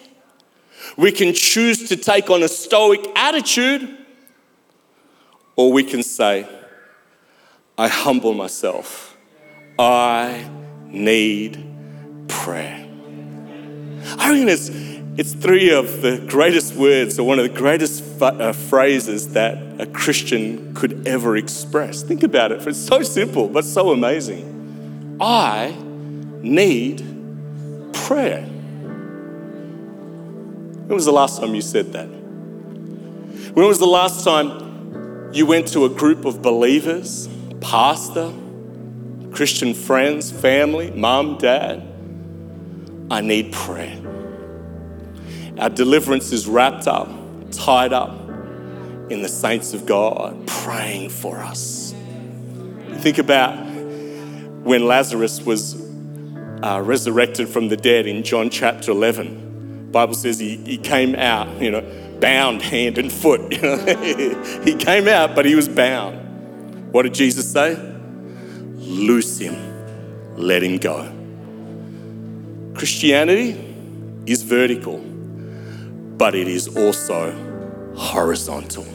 We 0.97 1.13
can 1.13 1.35
choose 1.35 1.89
to 1.89 1.97
take 1.97 2.31
on 2.31 2.43
a 2.43 2.49
stoic 2.49 3.01
attitude. 3.17 3.99
Or 5.57 5.73
we 5.73 5.85
can 5.85 6.03
say, 6.03 6.49
I 7.79 7.89
humble 7.89 8.35
myself. 8.35 9.17
I 9.79 10.49
need 10.87 11.65
prayer. 12.29 12.87
I 14.17 14.33
mean, 14.33 14.49
it's, 14.49 14.69
it's 15.17 15.33
three 15.33 15.73
of 15.73 16.03
the 16.03 16.25
greatest 16.29 16.75
words, 16.75 17.19
or 17.19 17.27
one 17.27 17.39
of 17.39 17.51
the 17.51 17.57
greatest 17.57 18.21
uh, 18.21 18.53
phrases 18.53 19.33
that 19.33 19.81
a 19.81 19.87
Christian 19.87 20.75
could 20.75 21.07
ever 21.07 21.37
express. 21.37 22.03
Think 22.03 22.23
about 22.23 22.53
it. 22.53 22.67
It's 22.67 22.79
so 22.79 23.03
simple, 23.03 23.49
but 23.49 23.65
so 23.65 23.91
amazing. 23.91 25.19
I 25.21 25.77
need 26.43 27.05
prayer. 27.93 28.49
When 30.87 30.95
was 30.95 31.05
the 31.05 31.13
last 31.13 31.41
time 31.41 31.55
you 31.55 31.63
said 31.63 31.93
that? 31.93 32.07
When 32.07 33.67
was 33.67 33.79
the 33.79 33.87
last 33.87 34.25
time 34.25 35.31
you 35.33 35.47
went 35.47 35.69
to 35.69 35.85
a 35.85 35.89
group 35.89 36.25
of 36.25 36.43
believers 36.43 37.29
pastor, 37.61 38.31
Christian 39.33 39.73
friends, 39.73 40.31
family, 40.31 40.91
mom, 40.91 41.39
dad. 41.39 41.83
I 43.11 43.23
need 43.23 43.53
prayer. 43.53 44.01
Our 45.59 45.71
deliverance 45.71 46.31
is 46.31 46.47
wrapped 46.47 46.87
up, 46.87 47.09
tied 47.51 47.93
up 47.93 48.11
in 49.11 49.23
the 49.23 49.29
saints 49.29 49.73
of 49.73 49.87
God 49.87 50.47
praying 50.47 51.09
for 51.09 51.39
us. 51.39 51.95
Think 52.99 53.19
about 53.19 53.57
when 54.63 54.87
Lazarus 54.87 55.41
was 55.41 55.75
uh, 56.63 56.81
resurrected 56.85 57.49
from 57.49 57.69
the 57.69 57.77
dead 57.77 58.07
in 58.07 58.23
John 58.23 58.51
chapter 58.51 58.91
11. 58.91 59.54
Bible 59.95 60.15
says 60.15 60.41
he, 60.41 60.57
he 60.57 60.77
came 60.77 61.15
out, 61.15 61.63
you 61.63 61.71
know, 61.71 61.81
bound 62.21 62.63
hand 62.63 62.99
and 62.99 63.13
foot. 63.13 63.53
he 64.65 64.75
came 64.75 65.07
out, 65.07 65.37
but 65.37 65.47
he 65.47 65.55
was 65.55 65.69
bound. 65.69 66.93
What 66.93 67.05
did 67.05 67.15
Jesus 67.15 67.51
say? 67.51 67.77
Loose 68.75 69.39
him, 69.39 69.57
let 70.37 70.65
him 70.65 70.79
go. 70.79 71.11
Christianity 72.77 73.53
is 74.27 74.43
vertical, 74.43 74.99
but 74.99 76.35
it 76.35 76.49
is 76.49 76.77
also 76.77 77.33
horizontal. 77.97 78.87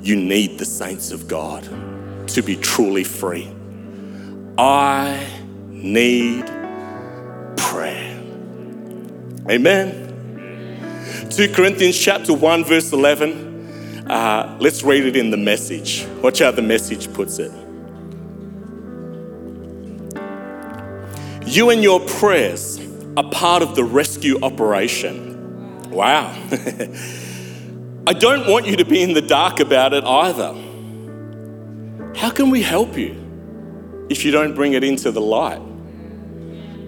You 0.00 0.16
need 0.16 0.58
the 0.58 0.64
saints 0.64 1.12
of 1.12 1.28
God 1.28 1.62
to 2.26 2.42
be 2.42 2.56
truly 2.56 3.04
free. 3.04 3.48
I 4.58 5.24
need. 5.68 6.61
Amen. 9.50 11.28
2 11.30 11.52
Corinthians 11.52 11.98
chapter 11.98 12.32
1 12.32 12.64
verse 12.64 12.92
11 12.92 13.52
uh, 14.08 14.56
let's 14.60 14.82
read 14.82 15.06
it 15.06 15.16
in 15.16 15.30
the 15.30 15.36
message. 15.36 16.06
Watch 16.22 16.40
how 16.40 16.50
the 16.50 16.60
message 16.60 17.12
puts 17.14 17.38
it. 17.38 17.50
You 21.46 21.70
and 21.70 21.82
your 21.82 22.00
prayers 22.00 22.80
are 23.16 23.28
part 23.30 23.62
of 23.62 23.74
the 23.74 23.84
rescue 23.84 24.38
operation. 24.42 25.90
Wow. 25.90 26.28
I 28.06 28.12
don't 28.12 28.46
want 28.50 28.66
you 28.66 28.76
to 28.76 28.84
be 28.84 29.02
in 29.02 29.14
the 29.14 29.22
dark 29.22 29.60
about 29.60 29.94
it 29.94 30.04
either. 30.04 30.52
How 32.16 32.30
can 32.30 32.50
we 32.50 32.62
help 32.62 32.98
you 32.98 34.06
if 34.10 34.24
you 34.24 34.30
don't 34.30 34.54
bring 34.54 34.74
it 34.74 34.84
into 34.84 35.10
the 35.10 35.20
light? 35.20 35.62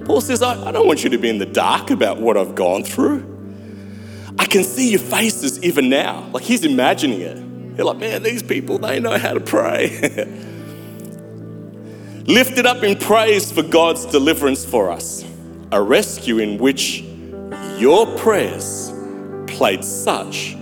Paul 0.05 0.21
says, 0.21 0.43
I, 0.43 0.69
I 0.69 0.73
don't 0.73 0.87
want 0.87 1.03
you 1.05 1.11
to 1.11 1.19
be 1.19 1.29
in 1.29 1.39
the 1.39 1.47
dark 1.47 1.91
about 1.91 2.21
what 2.21 2.37
I've 2.37 2.55
gone 2.55 2.85
through. 2.85 3.31
I 4.39 4.47
can 4.47 4.65
see 4.65 4.91
your 4.91 5.01
faces 5.01 5.63
even 5.63 5.89
now. 5.89 6.29
Like 6.33 6.45
he's 6.45 6.65
imagining 6.65 7.21
it. 7.21 7.39
You're 7.77 7.87
like, 7.87 7.99
man, 7.99 8.23
these 8.23 8.43
people, 8.43 8.79
they 8.79 9.01
know 9.01 9.19
how 9.19 9.35
to 9.35 9.41
pray. 9.41 9.89
Lifted 12.27 12.67
up 12.67 12.83
in 12.83 12.99
praise 12.99 13.51
for 13.53 13.63
God's 13.63 14.07
deliverance 14.07 14.65
for 14.65 14.91
us, 14.91 15.25
a 15.73 15.83
rescue 15.83 16.39
in 16.39 16.59
which 16.59 17.03
your 17.79 18.07
prayers 18.19 18.93
played 19.47 19.85
such 19.85 20.57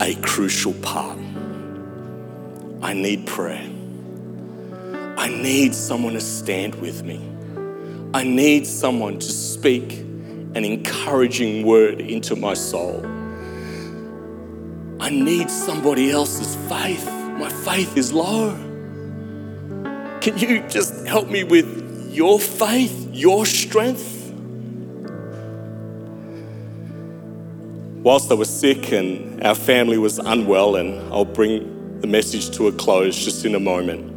a 0.00 0.14
crucial 0.22 0.72
part. 0.74 1.18
I 2.82 2.92
need 2.92 3.26
prayer. 3.26 3.70
I 5.16 5.28
need 5.28 5.74
someone 5.74 6.12
to 6.14 6.20
stand 6.20 6.74
with 6.74 7.02
me. 7.02 7.18
I 8.14 8.22
need 8.22 8.64
someone 8.64 9.18
to 9.18 9.26
speak 9.26 9.92
an 9.92 10.64
encouraging 10.64 11.66
word 11.66 12.00
into 12.00 12.36
my 12.36 12.54
soul. 12.54 13.04
I 15.00 15.10
need 15.10 15.50
somebody 15.50 16.12
else's 16.12 16.54
faith. 16.68 17.04
My 17.06 17.48
faith 17.48 17.96
is 17.96 18.12
low. 18.12 18.54
Can 20.20 20.38
you 20.38 20.60
just 20.68 21.08
help 21.08 21.28
me 21.28 21.42
with 21.42 22.14
your 22.14 22.38
faith, 22.38 23.08
your 23.12 23.44
strength? 23.46 24.30
Whilst 28.04 28.30
I 28.30 28.34
was 28.34 28.48
sick 28.48 28.92
and 28.92 29.42
our 29.42 29.56
family 29.56 29.98
was 29.98 30.20
unwell, 30.20 30.76
and 30.76 31.12
I'll 31.12 31.24
bring 31.24 31.98
the 32.00 32.06
message 32.06 32.56
to 32.58 32.68
a 32.68 32.72
close 32.72 33.24
just 33.24 33.44
in 33.44 33.56
a 33.56 33.60
moment. 33.60 34.12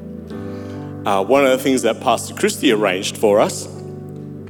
Uh, 1.07 1.23
one 1.23 1.43
of 1.43 1.49
the 1.49 1.57
things 1.57 1.81
that 1.81 1.99
Pastor 1.99 2.35
Christie 2.35 2.71
arranged 2.71 3.17
for 3.17 3.39
us 3.39 3.76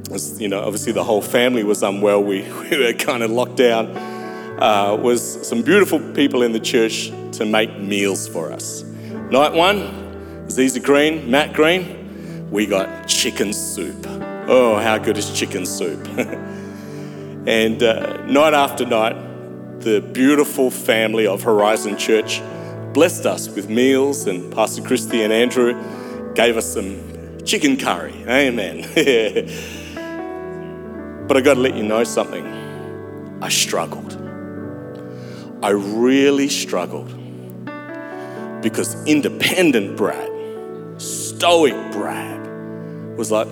was, 0.08 0.40
you 0.40 0.48
know, 0.48 0.60
obviously 0.60 0.92
the 0.92 1.04
whole 1.04 1.22
family 1.22 1.64
was 1.64 1.82
unwell. 1.82 2.22
We, 2.22 2.42
we 2.70 2.78
were 2.78 2.92
kind 2.92 3.22
of 3.22 3.30
locked 3.30 3.56
down. 3.56 3.96
Uh, 4.58 4.96
was 5.00 5.46
some 5.46 5.62
beautiful 5.62 6.00
people 6.14 6.42
in 6.42 6.52
the 6.52 6.60
church 6.60 7.12
to 7.32 7.44
make 7.44 7.78
meals 7.78 8.26
for 8.26 8.50
us. 8.50 8.82
Night 9.30 9.52
one, 9.52 10.46
Ziza 10.48 10.82
Green, 10.82 11.30
Matt 11.30 11.52
Green, 11.52 12.50
we 12.50 12.66
got 12.66 13.06
chicken 13.06 13.52
soup. 13.52 14.06
Oh, 14.48 14.76
how 14.76 14.98
good 14.98 15.16
is 15.16 15.30
chicken 15.32 15.64
soup? 15.66 16.04
and 17.46 17.82
uh, 17.82 18.24
night 18.26 18.54
after 18.54 18.84
night, 18.84 19.14
the 19.80 20.00
beautiful 20.00 20.70
family 20.70 21.26
of 21.26 21.42
Horizon 21.42 21.96
Church 21.96 22.42
blessed 22.92 23.26
us 23.26 23.48
with 23.48 23.68
meals, 23.68 24.26
and 24.26 24.52
Pastor 24.52 24.82
Christy 24.82 25.22
and 25.22 25.32
Andrew 25.32 25.74
gave 26.34 26.56
us 26.56 26.72
some 26.72 27.44
chicken 27.44 27.76
curry. 27.76 28.14
Amen. 28.26 28.82
But 31.28 31.36
I 31.36 31.42
got 31.42 31.54
to 31.54 31.60
let 31.60 31.74
you 31.74 31.82
know 31.82 32.04
something. 32.04 32.46
I 33.42 33.50
struggled. 33.50 34.14
I 35.62 35.70
really 35.70 36.48
struggled 36.48 37.14
because 38.62 39.04
independent 39.04 39.96
Brad, 39.96 40.30
stoic 41.00 41.74
Brad, 41.92 43.16
was 43.18 43.30
like, 43.30 43.46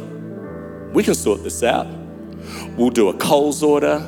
we 0.94 1.02
can 1.02 1.14
sort 1.14 1.42
this 1.44 1.62
out. 1.62 1.86
We'll 2.78 2.90
do 2.90 3.08
a 3.10 3.14
Coles 3.14 3.62
order, 3.62 3.98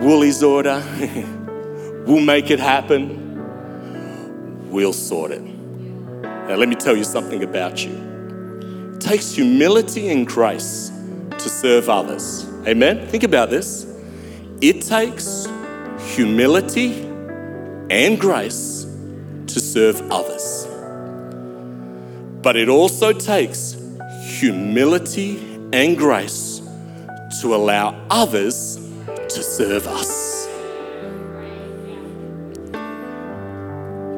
Woolies 0.00 0.42
order, 0.42 0.82
we'll 2.06 2.20
make 2.20 2.50
it 2.50 2.60
happen, 2.60 3.40
we'll 4.70 4.92
sort 4.92 5.32
it. 5.32 5.42
Now, 5.42 6.54
let 6.54 6.68
me 6.68 6.76
tell 6.76 6.96
you 6.96 7.04
something 7.04 7.42
about 7.42 7.84
you. 7.84 8.92
It 8.94 9.00
takes 9.00 9.32
humility 9.32 10.10
and 10.10 10.26
grace 10.26 10.92
to 11.38 11.48
serve 11.48 11.88
others. 11.88 12.46
Amen? 12.66 13.06
Think 13.08 13.22
about 13.24 13.50
this. 13.50 13.86
It 14.60 14.82
takes 14.82 15.46
humility 15.98 17.02
and 17.90 18.18
grace 18.18 18.86
to 19.46 19.60
serve 19.60 20.00
others. 20.10 20.66
But 22.42 22.56
it 22.56 22.68
also 22.68 23.12
takes 23.12 23.76
humility 24.22 25.38
and 25.72 25.96
grace 25.96 26.60
to 27.40 27.54
allow 27.54 28.00
others 28.10 28.76
to 29.06 29.42
serve 29.42 29.86
us. 29.86 30.46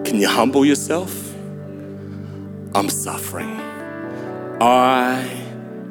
Can 0.05 0.21
you 0.21 0.29
humble 0.29 0.65
yourself? 0.65 1.35
I'm 2.75 2.89
suffering. 2.89 3.61
I 4.61 5.29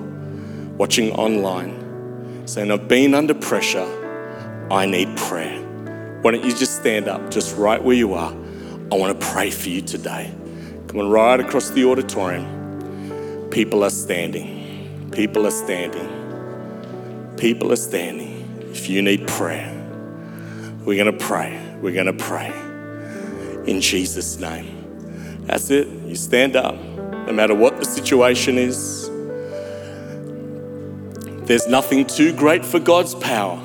watching 0.77 1.11
online, 1.13 2.47
saying, 2.47 2.71
I've 2.71 2.89
been 2.89 3.15
under 3.15 3.33
pressure, 3.33 3.87
I 4.71 4.85
need 4.85 5.17
prayer. 5.17 5.63
Why 6.21 6.33
don't 6.33 6.45
you 6.45 6.55
just 6.55 6.77
stand 6.77 7.09
up, 7.09 7.31
just 7.31 7.57
right 7.57 7.83
where 7.83 7.97
you 7.97 8.13
are? 8.13 8.33
I 8.93 8.97
want 8.97 9.19
to 9.19 9.27
pray 9.29 9.51
for 9.51 9.71
you 9.71 9.81
today. 9.81 10.31
Come 10.89 11.01
on, 11.01 11.09
right 11.09 11.41
across 11.41 11.71
the 11.71 11.87
auditorium. 11.87 13.49
People 13.51 13.83
are 13.83 13.89
standing. 13.89 15.09
People 15.11 15.47
are 15.47 15.51
standing. 15.51 17.37
People 17.39 17.73
are 17.73 17.77
standing. 17.77 18.69
If 18.73 18.91
you 18.91 19.01
need 19.01 19.27
prayer, 19.27 19.73
we're 20.85 21.03
going 21.03 21.19
to 21.19 21.25
pray. 21.25 21.59
We're 21.81 21.95
going 21.95 22.05
to 22.05 22.13
pray 22.13 22.70
in 23.66 23.81
Jesus' 23.81 24.38
name. 24.38 24.77
That's 25.46 25.70
it. 25.70 25.88
You 25.88 26.14
stand 26.14 26.57
up, 26.57 26.75
no 26.75 27.33
matter 27.33 27.55
what 27.55 27.79
the 27.79 27.85
situation 27.85 28.59
is. 28.59 29.09
There's 31.46 31.66
nothing 31.66 32.07
too 32.07 32.33
great 32.37 32.64
for 32.64 32.79
God's 32.79 33.14
power, 33.16 33.59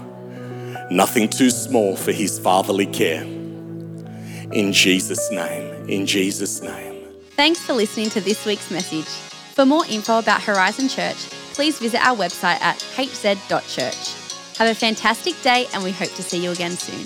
nothing 0.90 1.30
too 1.30 1.50
small 1.50 1.96
for 1.96 2.12
His 2.12 2.40
fatherly 2.40 2.88
care. 2.88 3.24
In 3.24 4.72
Jesus' 4.74 5.30
name, 5.32 5.90
in 5.90 6.06
Jesus' 6.06 6.62
name. 6.62 7.08
Thanks 7.36 7.60
for 7.60 7.74
listening 7.74 8.10
to 8.12 8.22
this 8.22 8.46
week's 8.46 8.72
message. 8.72 9.06
For 9.54 9.66
more 9.66 9.86
info 9.88 10.20
about 10.20 10.42
Horizon 10.42 10.88
Church, 10.90 11.18
please 11.54 11.78
visit 11.80 12.06
our 12.06 12.16
website 12.16 12.60
at 12.62 12.78
hz.church. 12.96 14.58
Have 14.58 14.70
a 14.70 14.76
fantastic 14.76 15.40
day, 15.42 15.68
and 15.74 15.84
we 15.84 15.92
hope 15.92 16.12
to 16.16 16.24
see 16.24 16.44
you 16.44 16.52
again 16.52 16.72
soon. 16.72 17.06